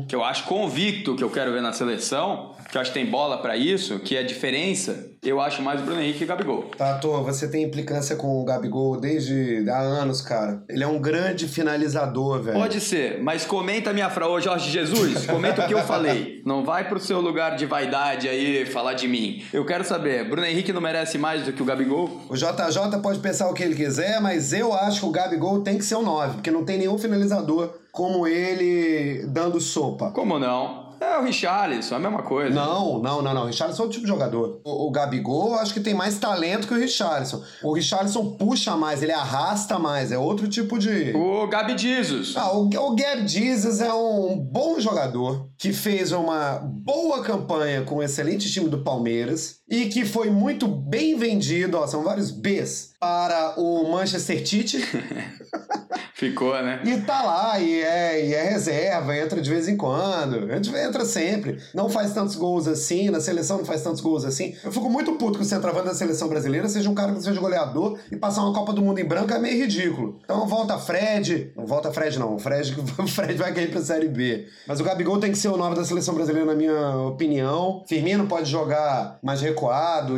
Que 0.07 0.14
eu 0.14 0.23
acho 0.23 0.45
convicto 0.45 1.17
que 1.17 1.25
eu 1.25 1.29
quero 1.29 1.53
ver 1.53 1.61
na 1.61 1.73
seleção, 1.73 2.55
que 2.71 2.76
eu 2.76 2.81
acho 2.81 2.93
que 2.93 3.00
tem 3.00 3.11
bola 3.11 3.38
pra 3.38 3.57
isso, 3.57 3.99
que 3.99 4.17
a 4.17 4.23
diferença 4.23 5.11
Eu 5.25 5.41
acho 5.41 5.61
mais 5.61 5.81
Bruno 5.81 6.00
Henrique 6.00 6.19
que 6.19 6.25
o 6.25 6.29
Gabigol. 6.29 6.71
Tato, 6.76 7.11
você 7.23 7.49
tem 7.49 7.64
implicância 7.64 8.14
com 8.14 8.41
o 8.41 8.45
Gabigol 8.45 9.00
desde 9.00 9.69
há 9.69 9.81
anos, 9.81 10.21
cara. 10.21 10.62
Ele 10.69 10.85
é 10.85 10.87
um 10.87 11.00
grande 11.00 11.49
finalizador, 11.49 12.41
velho. 12.41 12.57
Pode 12.57 12.81
ser, 12.81 13.21
mas 13.21 13.45
comenta 13.45 13.91
a 13.91 13.93
minha 13.93 14.11
frase, 14.11 14.31
ô 14.31 14.41
Jorge 14.41 14.71
Jesus, 14.71 15.26
comenta 15.26 15.64
o 15.64 15.67
que 15.67 15.75
eu 15.75 15.83
falei. 15.83 16.43
Não 16.45 16.62
vai 16.62 16.88
pro 16.88 17.00
seu 17.00 17.21
lugar 17.21 17.57
de 17.57 17.67
vaidade 17.67 18.29
aí 18.29 18.67
falar 18.67 18.95
de 18.95 19.09
mim. 19.09 19.43
Eu 19.53 19.64
quero 19.64 19.83
saber, 19.83 20.29
Bruno 20.29 20.47
Henrique 20.47 20.73
não 20.73 20.81
merece 20.81 21.19
mais 21.19 21.45
do 21.45 21.53
que 21.53 21.62
o 21.62 21.64
Gabigol? 21.64 22.21
O 22.29 22.37
JJ 22.37 23.00
pode 23.03 23.19
pensar 23.19 23.49
o 23.49 23.55
que 23.55 23.64
ele 23.64 23.75
quiser, 23.75 24.21
mas 24.21 24.53
eu 24.53 24.73
acho 24.73 25.00
que 25.00 25.07
o 25.07 25.11
Gabigol 25.11 25.24
tem 25.64 25.78
que 25.78 25.85
ser 25.85 25.97
o 25.97 26.02
9, 26.02 26.35
porque 26.35 26.50
não 26.50 26.64
tem 26.64 26.78
nenhum 26.78 26.99
finalizador 26.99 27.71
como 27.93 28.26
ele 28.26 29.26
dando 29.28 29.61
sopa. 29.61 30.11
Como 30.11 30.38
não? 30.38 30.85
É 31.00 31.19
o 31.19 31.23
Richarlison, 31.23 31.97
a 31.97 31.99
mesma 31.99 32.23
coisa. 32.23 32.54
Não, 32.54 32.99
não, 32.99 33.21
não, 33.23 33.35
não. 33.35 33.43
O 33.43 33.47
Richarlison 33.47 33.83
é 33.83 33.85
outro 33.85 33.95
tipo 33.95 34.07
de 34.07 34.12
jogador. 34.12 34.61
O, 34.64 34.87
o 34.87 34.90
Gabigol, 34.90 35.54
acho 35.54 35.75
que 35.75 35.81
tem 35.81 35.95
mais 35.95 36.19
talento 36.19 36.66
que 36.66 36.75
o 36.75 36.78
Richarlison. 36.78 37.43
O 37.62 37.73
Richarlison 37.73 38.33
puxa 38.37 38.76
mais, 38.76 39.02
ele 39.02 39.12
arrasta 39.12 39.78
mais, 39.78 40.12
é 40.12 40.19
outro 40.19 40.49
tipo 40.49 40.78
de. 40.78 41.12
O 41.14 41.47
Gabi 41.47 41.76
Jesus. 41.76 42.35
Ah, 42.37 42.52
o, 42.52 42.66
o 42.66 42.97
Gab 42.97 43.26
Jesus 43.26 43.81
é 43.81 43.93
um 43.93 44.38
bom 44.38 44.81
jogador 44.81 45.49
que 45.59 45.73
fez 45.73 46.12
uma 46.12 46.61
boa 46.62 47.23
campanha 47.23 47.83
com 47.83 47.97
o 47.97 48.02
excelente 48.02 48.50
time 48.50 48.69
do 48.69 48.83
Palmeiras 48.83 49.57
e 49.75 49.88
que 49.88 50.04
foi 50.04 50.31
muito 50.31 50.69
bem 50.69 51.16
vendido, 51.16 51.76
ó, 51.78 51.87
são 51.87 52.04
vários 52.04 52.31
Bs, 52.31 52.95
para 53.00 53.59
o 53.59 53.90
Manchester 53.90 54.47
City. 54.47 54.78
Ficou, 56.14 56.52
né? 56.62 56.81
E 56.85 57.00
tá 57.00 57.23
lá, 57.23 57.59
e 57.59 57.83
é, 57.83 58.25
e 58.25 58.35
é 58.35 58.50
reserva, 58.50 59.16
entra 59.16 59.43
de 59.43 59.50
vez 59.50 59.66
em 59.66 59.76
quando. 59.76 60.49
Entra 60.52 61.04
sempre. 61.04 61.59
Não 61.75 61.88
faz 61.88 62.14
tantos 62.14 62.37
gols 62.37 62.69
assim, 62.69 63.11
na 63.11 63.21
seleção 63.21 63.59
não 63.59 63.64
faz 63.64 63.83
tantos 63.83 64.00
gols 64.00 64.25
assim. 64.25 64.54
Eu 64.62 64.71
fico 64.71 64.88
muito 64.88 65.12
puto 65.14 65.38
que 65.38 65.45
o 65.45 65.47
centroavante 65.47 65.87
da 65.87 65.95
seleção 65.95 66.28
brasileira 66.28 66.69
seja 66.69 66.88
um 66.88 66.95
cara 66.95 67.12
que 67.12 67.21
seja 67.21 67.40
goleador 67.40 67.99
e 68.12 68.16
passar 68.16 68.43
uma 68.43 68.54
Copa 68.54 68.73
do 68.73 68.81
Mundo 68.81 69.00
em 69.00 69.04
branco 69.04 69.35
é 69.35 69.38
meio 69.40 69.64
ridículo. 69.64 70.21
Então 70.25 70.47
volta 70.47 70.78
Fred. 70.78 71.52
Não 71.57 71.66
volta 71.66 71.93
Fred, 71.93 72.16
não. 72.16 72.37
O 72.37 72.38
Fred, 72.38 72.75
o 72.97 73.07
Fred 73.09 73.35
vai 73.35 73.52
cair 73.52 73.71
pra 73.71 73.83
Série 73.83 74.09
B. 74.09 74.47
Mas 74.69 74.78
o 74.78 74.85
Gabigol 74.85 75.19
tem 75.19 75.33
que 75.33 75.38
ser 75.38 75.49
o 75.49 75.57
nome 75.57 75.75
da 75.75 75.85
seleção 75.85 76.14
brasileira, 76.14 76.47
na 76.47 76.54
minha 76.54 76.97
opinião. 76.99 77.83
Firmino 77.88 78.26
pode 78.28 78.49
jogar 78.49 79.19
mais 79.21 79.40
recuado 79.40 79.63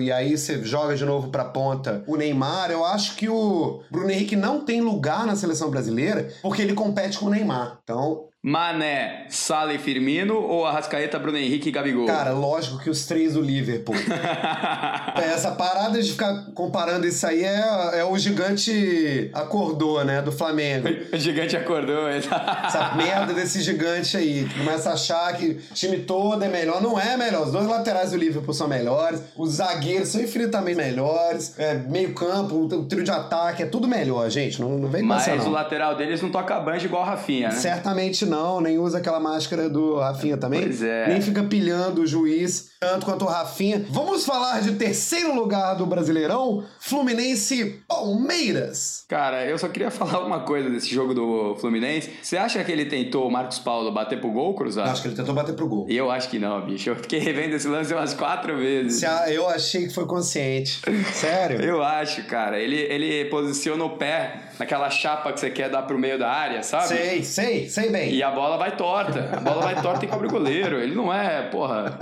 e 0.01 0.13
aí 0.13 0.37
você 0.37 0.63
joga 0.65 0.97
de 0.97 1.05
novo 1.05 1.29
pra 1.29 1.45
ponta 1.45 2.03
o 2.07 2.17
Neymar. 2.17 2.71
Eu 2.71 2.85
acho 2.85 3.17
que 3.17 3.29
o 3.29 3.81
Bruno 3.91 4.11
Henrique 4.11 4.37
não 4.37 4.65
tem 4.65 4.81
lugar 4.81 5.27
na 5.27 5.37
seleção 5.37 5.71
brasileira 5.71 6.33
porque 6.43 6.63
ele 6.63 6.75
compete 6.75 7.19
com 7.19 7.27
o 7.27 7.31
Neymar. 7.31 7.79
Então, 7.83 8.29
Mané, 8.47 9.27
Sala 9.29 9.75
e 9.75 9.79
Firmino 9.79 10.37
ou 10.37 10.65
Arrascaeta, 10.65 11.19
Bruno 11.19 11.37
Henrique 11.37 11.69
e 11.69 11.73
Gabigol? 11.73 12.07
Cara, 12.07 12.31
lógico 12.31 12.79
que 12.79 12.89
os 12.89 13.05
três 13.05 13.35
do 13.35 13.41
Liverpool. 13.41 13.97
Essa 15.17 15.51
parada 15.51 16.01
de 16.01 16.13
ficar 16.13 16.47
comparando 16.55 17.09
isso 17.09 17.27
aí 17.27 17.43
é, 17.43 17.99
é 17.99 18.05
o 18.05 18.17
gigante 18.17 19.33
acordou, 19.35 20.05
né? 20.05 20.23
Do 20.23 20.31
Flamengo. 20.31 20.87
o 21.13 21.17
gigante 21.19 21.57
acordou. 21.57 22.07
Essa 22.07 22.95
merda 22.95 23.35
desse 23.35 23.61
gigante 23.63 24.17
aí. 24.17 24.45
Que 24.45 24.59
começa 24.61 24.91
a 24.91 24.93
achar 24.93 25.37
que 25.37 25.47
o 25.47 25.75
time 25.75 25.99
todo 25.99 26.45
é 26.45 26.49
melhor. 26.49 26.81
Não 26.81 27.01
é 27.01 27.17
melhor. 27.17 27.47
Os 27.47 27.53
dois 27.53 27.67
laterais 27.67 28.13
do 28.13 28.17
Liverpool 28.17 28.55
são 28.55 28.69
melhores. 28.69 29.23
Os 29.37 29.55
zagueiros 29.55 30.11
são 30.11 30.21
infinitamente 30.21 30.77
melhores. 30.77 31.59
É, 31.59 31.75
meio 31.75 32.15
campo, 32.15 32.55
o 32.55 32.85
trio 32.85 33.03
de 33.03 33.11
ataque, 33.11 33.65
é 33.65 33.67
tudo 33.67 33.89
melhor, 33.89 34.31
gente. 34.31 34.61
Não, 34.61 34.79
não 34.79 34.89
vem 34.89 35.03
com 35.03 35.09
Mas 35.09 35.27
não. 35.27 35.49
o 35.49 35.51
lateral 35.51 35.97
deles 35.97 36.23
não 36.23 36.31
toca 36.31 36.61
banjo 36.61 36.85
igual 36.87 37.03
o 37.03 37.07
Rafinha, 37.07 37.49
né? 37.49 37.55
Certamente 37.55 38.25
não, 38.25 38.36
nem 38.61 38.79
usa 38.79 38.99
aquela 38.99 39.21
máscara 39.21 39.69
do 39.69 39.97
Rafinha 39.97 40.37
também. 40.37 40.63
Pois 40.63 40.83
é. 40.83 41.09
Nem 41.09 41.21
fica 41.21 41.43
pilhando 41.45 42.03
o 42.03 42.07
juiz, 42.07 42.71
tanto 42.81 43.05
quanto 43.07 43.25
o 43.25 43.29
Rafinha. 43.29 43.85
Vamos 43.91 44.25
falar 44.25 44.61
de 44.63 44.73
terceiro 44.77 45.35
lugar 45.35 45.75
do 45.75 45.87
Brasileirão, 45.87 46.65
Fluminense 46.81 47.81
Palmeiras. 47.87 49.05
Cara, 49.09 49.45
eu 49.45 49.59
só 49.59 49.69
queria 49.69 49.91
falar 49.93 50.25
uma 50.25 50.41
coisa 50.41 50.69
desse 50.71 50.89
jogo 50.93 51.15
do 51.15 51.57
Fluminense. 51.61 52.11
Você 52.23 52.37
acha 52.37 52.63
que 52.65 52.73
ele 52.73 52.87
tentou 52.87 53.27
o 53.27 53.31
Marcos 53.31 53.59
Paulo 53.59 53.93
bater 53.93 54.21
pro 54.21 54.31
gol, 54.31 54.55
cruzado? 54.55 54.91
Acho 54.91 55.03
que 55.03 55.09
ele 55.09 55.17
tentou 55.17 55.35
bater 55.35 55.55
pro 55.55 55.67
gol. 55.69 55.87
Eu 55.89 56.11
acho 56.11 56.29
que 56.29 56.39
não, 56.39 56.65
bicho. 56.65 56.91
Eu 56.91 56.97
fiquei 56.97 57.19
revendo 57.19 57.55
esse 57.57 57.69
lance 57.69 57.93
umas 57.93 58.15
quatro 58.15 58.57
vezes. 58.57 59.03
A- 59.05 59.31
Eu 59.31 59.49
achei 59.49 59.87
que 59.87 59.95
foi 59.95 60.07
consciente. 60.07 60.81
Sério? 61.13 61.61
Eu 61.61 61.83
acho, 61.83 62.25
cara. 62.25 62.59
Ele, 62.59 62.77
ele 62.77 63.25
posiciona 63.27 63.85
o 63.85 63.91
pé 63.97 64.46
naquela 64.59 64.89
chapa 64.91 65.33
que 65.33 65.41
você 65.41 65.51
quer 65.51 65.69
dar 65.71 65.83
pro 65.83 65.99
meio 65.99 66.19
da 66.19 66.31
área, 66.31 66.63
sabe? 66.63 66.89
Sei, 66.89 67.23
sei, 67.23 67.69
sei 67.69 67.91
bem. 67.91 68.13
E 68.13 68.23
a 68.23 68.31
bola 68.31 68.57
vai 68.57 68.77
torta. 68.77 69.31
A 69.37 69.41
bola 69.41 69.63
vai 69.63 69.81
torta 69.83 70.05
e 70.05 70.09
cobre 70.09 70.27
o 70.27 70.31
goleiro. 70.31 70.79
Ele 70.81 70.95
não 70.95 71.13
é, 71.13 71.43
porra. 71.43 71.99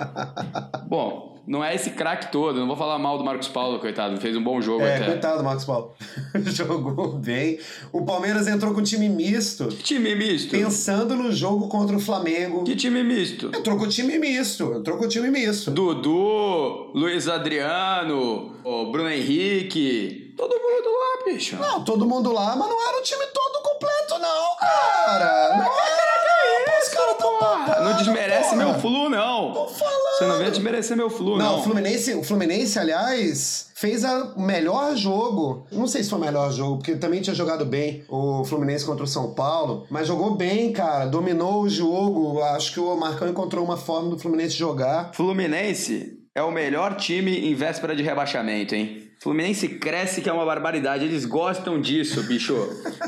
Bom, 0.87 1.34
não 1.46 1.62
é 1.62 1.75
esse 1.75 1.90
craque 1.90 2.30
todo. 2.32 2.58
Não 2.61 2.66
vou 2.66 2.76
falar 2.76 2.99
mal 2.99 3.18
do 3.18 3.25
Marcos 3.25 3.49
Paulo, 3.49 3.78
coitado. 3.78 4.16
Fez 4.20 4.37
um 4.37 4.42
bom 4.42 4.61
jogo 4.62 4.82
É, 4.84 4.96
até. 4.96 5.04
coitado 5.06 5.38
do 5.38 5.44
Marcos 5.44 5.64
Paulo. 5.64 5.92
Jogou 6.46 7.12
bem. 7.18 7.58
O 7.92 8.04
Palmeiras 8.04 8.46
entrou 8.49 8.73
com 8.73 8.82
time 8.82 9.08
misto, 9.08 9.66
Que 9.68 9.82
time 9.82 10.14
misto? 10.14 10.50
pensando 10.50 11.14
no 11.14 11.33
jogo 11.33 11.68
contra 11.68 11.96
o 11.96 12.00
Flamengo. 12.00 12.64
Que 12.64 12.74
time 12.76 13.02
misto? 13.02 13.50
Entrou 13.55 13.76
com 13.76 13.87
time 13.88 14.18
misto. 14.18 14.72
Entrou 14.74 14.96
com 14.96 15.07
time 15.09 15.31
misto. 15.31 15.70
Dudu, 15.70 16.90
Luiz 16.94 17.28
Adriano, 17.28 18.52
o 18.64 18.90
Bruno 18.90 19.11
Henrique. 19.11 20.23
Todo 20.37 20.51
mundo 20.53 20.88
lá, 20.90 21.25
bicho. 21.33 21.57
Não, 21.57 21.85
todo 21.85 22.07
mundo 22.07 22.33
lá, 22.33 22.57
mas 22.57 22.68
não 22.68 22.88
era 22.88 22.99
o 22.99 23.03
time 23.03 23.25
todo 23.33 23.62
completo, 23.62 24.18
não, 24.18 24.57
cara. 24.59 25.57
Não 25.57 25.64
era, 25.64 26.25
não. 26.25 26.64
Pô, 26.64 26.83
os 26.83 26.88
caras 26.88 27.16
tão 27.18 27.38
Ah, 27.40 27.81
não 27.83 27.97
desmerece 27.97 28.51
porra. 28.51 28.57
meu 28.64 28.75
flu, 28.81 29.09
não. 29.09 29.53
Tô 29.53 29.68
falando. 29.68 29.94
Você 30.18 30.27
não 30.27 30.38
vem 30.38 30.51
desmerecer 30.51 30.97
meu 30.97 31.11
flu, 31.11 31.37
Não, 31.37 31.44
não. 31.53 31.61
o 31.61 31.62
Fluminense, 31.62 32.14
o 32.14 32.23
Fluminense, 32.23 32.79
aliás, 32.79 33.70
fez 33.75 34.05
o 34.05 34.38
melhor 34.40 34.94
jogo. 34.97 35.66
Não 35.73 35.87
sei 35.88 36.03
se 36.05 36.11
foi 36.11 36.18
o 36.18 36.23
melhor 36.23 36.53
jogo, 36.53 36.77
porque 36.79 36.94
também 36.97 37.20
tinha 37.20 37.35
jogado 37.35 37.64
bem 37.64 38.05
o 38.09 38.44
Fluminense 38.44 38.85
contra 38.85 39.05
o 39.05 39.09
São 39.09 39.35
Paulo, 39.35 39.87
mas 39.90 40.07
jogou 40.07 40.35
bem, 40.35 40.73
cara. 40.73 41.07
Dominou 41.07 41.62
o 41.62 41.68
jogo. 41.68 42.40
Acho 42.42 42.73
que 42.75 42.81
o 42.81 42.97
Marcão 42.97 43.29
encontrou 43.29 43.64
uma 43.64 43.77
forma 43.77 44.11
do 44.11 44.18
Fluminense 44.18 44.55
jogar. 44.57 45.12
Fluminense 45.14 46.18
é 46.35 46.42
o 46.42 46.51
melhor 46.51 46.97
time 46.97 47.49
em 47.51 47.55
véspera 47.55 47.94
de 47.94 48.03
rebaixamento, 48.03 48.75
hein? 48.75 49.03
Fluminense 49.24 49.66
cresce 49.68 50.20
que 50.20 50.28
é 50.28 50.32
uma 50.34 50.44
barbaridade. 50.44 51.02
Eles 51.02 51.24
gostam 51.24 51.80
disso, 51.80 52.22
bicho. 52.24 52.54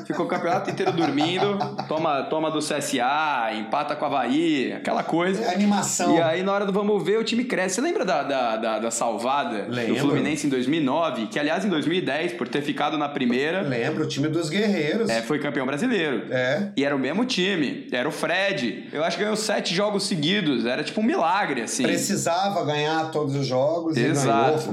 Fica 0.07 0.22
o 0.22 0.26
campeonato 0.26 0.70
inteiro 0.70 0.90
dormindo, 0.90 1.59
toma, 1.87 2.22
toma 2.22 2.50
do 2.50 2.61
CSA, 2.61 3.52
empata 3.52 3.94
com 3.94 4.07
a 4.07 4.09
Havaí, 4.09 4.72
aquela 4.72 5.02
coisa. 5.02 5.42
É 5.42 5.52
animação. 5.52 6.16
E 6.16 6.22
aí, 6.22 6.42
na 6.42 6.55
hora 6.55 6.64
do 6.64 6.72
vamos 6.72 7.05
ver, 7.05 7.18
o 7.18 7.22
time 7.24 7.44
cresce. 7.44 7.74
Você 7.74 7.81
lembra 7.83 8.02
da, 8.02 8.22
da, 8.22 8.57
da, 8.57 8.79
da 8.79 8.90
salvada 8.90 9.66
Lembro. 9.68 9.92
do 9.92 10.00
Fluminense 10.00 10.46
em 10.46 10.48
2009? 10.48 11.26
Que, 11.26 11.38
aliás, 11.38 11.66
em 11.66 11.68
2010, 11.68 12.33
por 12.33 12.48
ter 12.48 12.62
ficado 12.62 12.96
na 12.96 13.11
primeira, 13.11 13.61
Lembra 13.61 14.02
o 14.02 14.09
time 14.09 14.29
dos 14.29 14.48
guerreiros. 14.48 15.11
é, 15.11 15.20
foi 15.20 15.38
campeão 15.38 15.66
brasileiro. 15.66 16.29
É. 16.31 16.70
E 16.79 16.83
era 16.83 16.96
o 16.96 16.98
mesmo 16.98 17.26
time. 17.26 17.88
Era 17.92 18.09
o 18.09 18.12
Fred. 18.12 18.88
Eu 18.90 19.05
acho 19.05 19.18
que 19.18 19.22
ganhou 19.22 19.37
sete 19.37 19.74
jogos 19.74 20.05
seguidos. 20.05 20.64
Era 20.64 20.83
tipo 20.83 20.98
um 21.02 21.05
milagre, 21.05 21.61
assim. 21.61 21.83
Precisava 21.83 22.64
ganhar 22.64 23.11
todos 23.11 23.35
os 23.37 23.46
jogos 23.46 23.98
e 23.98 24.00
ganhou. 24.00 24.14
Exato. 24.14 24.72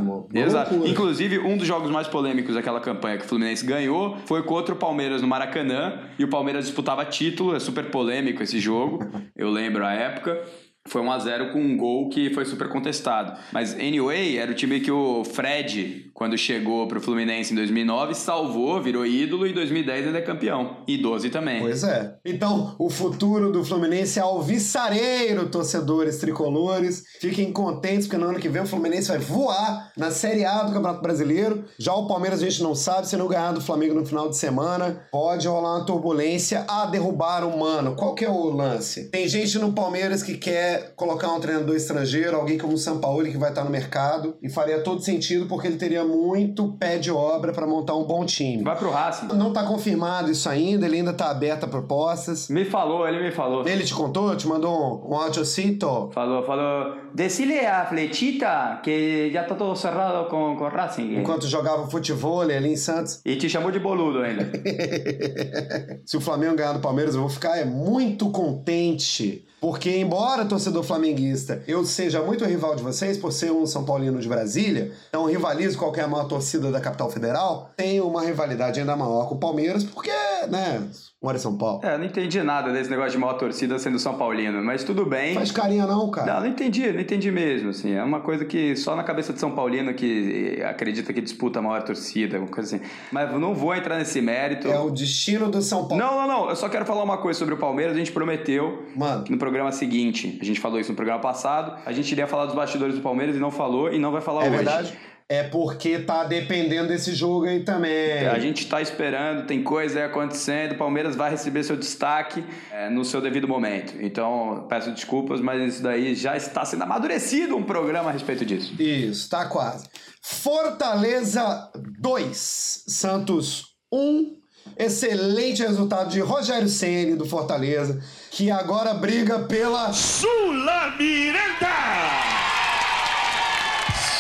Foi 0.70 0.94
Inclusive, 1.34 1.40
um 1.40 1.58
dos 1.58 1.68
jogos 1.68 1.90
mais 1.90 2.08
polêmicos 2.08 2.56
daquela 2.56 2.80
campanha 2.80 3.18
que 3.18 3.26
o 3.26 3.28
Fluminense 3.28 3.66
ganhou 3.66 4.18
foi 4.26 4.44
contra 4.44 4.74
o 4.74 4.78
Palmeiras 4.78 5.22
no 5.22 5.28
Maracanã. 5.28 6.00
E 6.18 6.24
o 6.24 6.28
Palmeiras 6.28 6.66
disputava 6.66 7.04
título. 7.06 7.56
É 7.56 7.60
super 7.60 7.90
polêmico 7.90 8.44
esse 8.44 8.60
jogo. 8.60 9.00
Eu 9.36 9.50
lembro 9.50 9.86
a 9.86 9.94
época. 9.94 10.44
Foi 10.86 11.02
1x0 11.02 11.54
com 11.54 11.62
um 11.62 11.78
gol 11.78 12.10
que 12.10 12.34
foi 12.34 12.44
super 12.44 12.68
contestado. 12.68 13.40
Mas, 13.54 13.74
anyway, 13.74 14.38
era 14.38 14.52
o 14.52 14.54
time 14.54 14.82
que 14.82 14.92
o 14.92 15.24
Fred, 15.24 16.12
quando 16.14 16.38
chegou 16.38 16.88
pro 16.88 17.02
Fluminense 17.02 17.54
em 17.54 17.56
2009, 17.56 18.14
salvou, 18.14 18.82
virou 18.82 19.06
ídolo 19.06 19.48
e 19.48 19.52
em 19.52 19.54
2010 19.54 20.08
ainda 20.08 20.20
é 20.20 20.22
campeão. 20.22 20.78
E 20.88 20.98
12 20.98 21.30
também. 21.30 21.60
Pois 21.60 21.84
é. 21.84 22.16
Então, 22.24 22.76
o 22.78 22.90
futuro 22.90 23.52
do 23.52 23.64
Fluminense 23.64 24.20
é 24.20 24.22
alvissareiro, 24.22 25.50
torcedores 25.50 26.18
tricolores. 26.18 27.04
Fiquem 27.20 27.52
contentes, 27.52 28.08
porque 28.08 28.18
no 28.18 28.30
ano 28.30 28.40
que 28.40 28.48
vem 28.48 28.62
o 28.62 28.68
Fluminense 28.68 29.08
vai 29.08 29.18
voar 29.18 29.92
na 29.98 30.12
Série 30.12 30.46
A 30.46 30.64
do 30.64 30.72
Campeonato 30.72 31.02
Brasileiro. 31.02 31.66
Já 31.80 31.94
o 31.94 32.08
Palmeiras 32.08 32.42
a 32.42 32.46
gente 32.46 32.62
não 32.62 32.76
sabe, 32.76 33.08
se 33.08 33.18
não 33.18 33.28
ganhar 33.28 33.52
do 33.52 33.62
Flamengo 33.62 33.96
no 33.96 34.06
final 34.06 34.30
de 34.30 34.38
semana, 34.38 35.08
pode 35.12 35.48
rolar 35.48 35.78
uma 35.78 35.86
turbulência 35.86 36.64
a 36.68 36.86
derrubar 36.86 37.44
o 37.44 37.58
mano. 37.58 37.96
Qual 37.96 38.14
que 38.14 38.24
é 38.24 38.30
o 38.30 38.50
lance? 38.50 39.10
Tem 39.10 39.28
gente 39.28 39.58
no 39.58 39.74
Palmeiras 39.74 40.22
que 40.22 40.38
quer 40.38 40.94
colocar 40.96 41.32
um 41.34 41.40
treinador 41.40 41.76
estrangeiro, 41.76 42.36
alguém 42.36 42.58
como 42.58 42.74
o 42.74 42.78
Sampaoli 42.78 43.32
que 43.32 43.38
vai 43.38 43.50
estar 43.50 43.64
no 43.64 43.72
mercado, 43.72 44.38
e 44.42 44.50
faria 44.50 44.80
todo 44.82 45.02
sentido 45.02 45.48
porque 45.48 45.68
ele 45.68 45.78
teria 45.78 46.03
muito 46.04 46.74
pé 46.74 46.98
de 46.98 47.12
obra 47.12 47.52
para 47.52 47.66
montar 47.66 47.96
um 47.96 48.04
bom 48.04 48.26
time. 48.26 48.64
Vai 48.64 48.76
pro 48.76 48.90
Racing. 48.90 49.28
Não 49.28 49.52
tá 49.52 49.64
confirmado 49.64 50.32
isso 50.32 50.50
ainda, 50.50 50.86
ele 50.86 50.98
ainda 50.98 51.14
tá 51.14 51.30
aberto 51.30 51.66
a 51.66 51.68
propostas. 51.68 52.50
Me 52.50 52.66
falou, 52.66 53.08
ele 53.08 53.22
me 53.22 53.32
falou. 53.32 53.68
Ele 53.68 53.84
te 53.84 53.94
contou? 53.94 54.36
Te 54.36 54.48
mandou 54.48 54.74
um, 54.74 55.14
um 55.14 55.16
audiocito? 55.16 56.10
Falou, 56.12 56.44
falou. 56.44 56.96
Decile 57.14 57.60
a 57.60 57.86
Flechita 57.86 58.80
que 58.84 59.32
já 59.32 59.44
tá 59.44 59.56
todo 59.56 59.76
cerrado 59.76 60.28
com, 60.30 60.56
com 60.56 60.68
Racing. 60.68 61.16
Enquanto 61.16 61.48
jogava 61.48 61.88
futebol 61.88 62.42
ali 62.42 62.74
em 62.74 62.76
Santos. 62.76 63.22
E 63.26 63.36
te 63.36 63.50
chamou 63.50 63.72
de 63.72 63.80
boludo 63.80 64.20
ainda. 64.20 64.52
Se 66.06 66.18
o 66.18 66.22
Flamengo 66.22 66.56
ganhar 66.56 66.74
do 66.74 66.80
Palmeiras, 66.80 67.16
eu 67.16 67.22
vou 67.22 67.30
ficar 67.30 67.58
é, 67.58 67.66
muito 67.66 68.30
contente. 68.32 69.46
Porque, 69.64 69.96
embora 69.96 70.44
torcedor 70.44 70.84
flamenguista 70.84 71.64
eu 71.66 71.86
seja 71.86 72.22
muito 72.22 72.44
rival 72.44 72.76
de 72.76 72.84
vocês, 72.84 73.18
por 73.18 73.32
ser 73.32 73.50
um 73.50 73.66
São 73.66 73.86
Paulino 73.86 74.20
de 74.20 74.28
Brasília, 74.28 74.92
então 75.08 75.24
rivalizo 75.24 75.78
qualquer 75.78 76.06
maior 76.06 76.26
torcida 76.26 76.70
da 76.70 76.82
capital 76.82 77.10
federal, 77.10 77.72
tenho 77.78 78.06
uma 78.06 78.22
rivalidade 78.24 78.82
ainda 78.82 78.94
maior 78.98 79.30
com 79.30 79.36
o 79.36 79.40
Palmeiras, 79.40 79.86
porque, 79.86 80.12
né, 80.50 80.86
mora 81.24 81.38
em 81.38 81.40
São 81.40 81.56
Paulo. 81.58 81.80
É, 81.84 81.98
não 81.98 82.04
entendi 82.04 82.44
nada 82.44 82.72
desse 82.74 82.90
negócio 82.90 83.14
de 83.14 83.18
maior 83.18 83.34
torcida 83.36 83.80
sendo 83.80 83.98
São 83.98 84.16
Paulino, 84.16 84.62
mas 84.62 84.84
tudo 84.84 85.06
bem. 85.06 85.34
Faz 85.34 85.52
carinha 85.52 85.88
não, 85.88 86.12
cara. 86.12 86.34
Não, 86.34 86.40
não 86.42 86.48
entendi, 86.48 86.92
não 86.92 87.00
entendi 87.00 87.32
mesmo, 87.32 87.70
assim. 87.70 87.94
É 87.94 88.04
uma 88.04 88.20
coisa 88.20 88.44
que 88.44 88.76
só 88.76 88.96
na 88.96 89.04
cabeça 89.04 89.32
de 89.32 89.40
São 89.40 89.52
Paulino 89.52 89.94
que 89.94 90.62
acredita 90.68 91.14
que 91.14 91.22
disputa 91.22 91.60
a 91.60 91.62
maior 91.62 91.82
torcida, 91.84 92.38
uma 92.38 92.48
coisa 92.48 92.76
assim. 92.76 92.86
Mas 93.12 93.32
não 93.40 93.56
vou 93.56 93.74
entrar 93.74 93.98
nesse 93.98 94.22
mérito. 94.22 94.68
É 94.68 94.78
o 94.80 94.90
destino 94.90 95.50
do 95.50 95.62
São 95.62 95.88
Paulo. 95.88 96.04
Não, 96.04 96.16
não, 96.16 96.28
não. 96.28 96.50
Eu 96.50 96.56
só 96.58 96.68
quero 96.68 96.86
falar 96.86 97.04
uma 97.04 97.18
coisa 97.18 97.40
sobre 97.40 97.54
o 97.54 97.58
Palmeiras. 97.58 97.96
A 97.96 97.98
gente 97.98 98.12
prometeu 98.12 98.84
Mano. 98.96 99.24
no 99.30 99.38
programa 99.38 99.72
seguinte, 99.72 100.38
a 100.42 100.46
gente 100.46 100.60
falou 100.60 100.80
isso 100.80 100.92
no 100.92 100.96
programa 100.96 101.22
passado, 101.22 101.78
a 101.86 101.92
gente 101.94 102.12
iria 102.12 102.28
falar 102.28 102.46
dos 102.48 102.56
bastidores 102.56 102.96
do 102.96 103.02
Palmeiras 103.02 103.36
e 103.36 103.40
não 103.40 103.50
falou 103.52 103.92
e 103.94 103.98
não 103.98 104.12
vai 104.12 104.22
falar 104.22 104.42
É 104.44 104.48
hoje. 104.48 104.56
verdade? 104.58 104.94
É 105.34 105.42
porque 105.42 105.98
tá 105.98 106.24
dependendo 106.26 106.90
desse 106.90 107.16
jogo 107.16 107.46
aí 107.46 107.62
também. 107.62 108.28
A 108.28 108.38
gente 108.38 108.68
tá 108.68 108.80
esperando, 108.80 109.48
tem 109.48 109.64
coisa 109.64 109.98
aí 109.98 110.06
acontecendo, 110.06 110.74
o 110.74 110.78
Palmeiras 110.78 111.16
vai 111.16 111.32
receber 111.32 111.64
seu 111.64 111.76
destaque 111.76 112.44
é, 112.72 112.88
no 112.88 113.04
seu 113.04 113.20
devido 113.20 113.48
momento. 113.48 113.96
Então, 114.00 114.68
peço 114.70 114.92
desculpas, 114.92 115.42
mas 115.42 115.74
isso 115.74 115.82
daí 115.82 116.14
já 116.14 116.38
está 116.38 116.64
sendo 116.64 116.84
amadurecido 116.84 117.58
um 117.58 117.64
programa 117.64 118.12
a 118.12 118.14
respeito 118.14 118.46
disso. 118.46 118.80
Isso, 118.80 119.28
tá 119.28 119.48
quase. 119.48 119.88
Fortaleza 120.22 121.72
2, 122.00 122.84
Santos 122.88 123.70
1. 123.92 124.38
Excelente 124.78 125.64
resultado 125.64 126.12
de 126.12 126.20
Rogério 126.20 126.70
Ceni 126.70 127.16
do 127.16 127.26
Fortaleza, 127.26 128.02
que 128.30 128.52
agora 128.52 128.94
briga 128.94 129.40
pela 129.40 129.92
Sula 129.94 130.96
Miranda! 130.98 131.74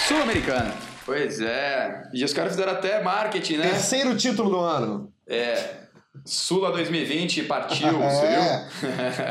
Sul-Americana. 0.07 0.82
Pois 1.05 1.39
é. 1.41 2.03
E 2.13 2.23
os 2.23 2.33
caras 2.33 2.51
fizeram 2.53 2.71
até 2.73 3.01
marketing, 3.03 3.57
né? 3.57 3.69
terceiro 3.69 4.15
título 4.15 4.49
do 4.49 4.59
ano. 4.59 5.11
É. 5.27 5.81
Sula 6.25 6.71
2020 6.71 7.43
partiu, 7.43 7.91
você 7.99 8.25
É, 8.25 8.67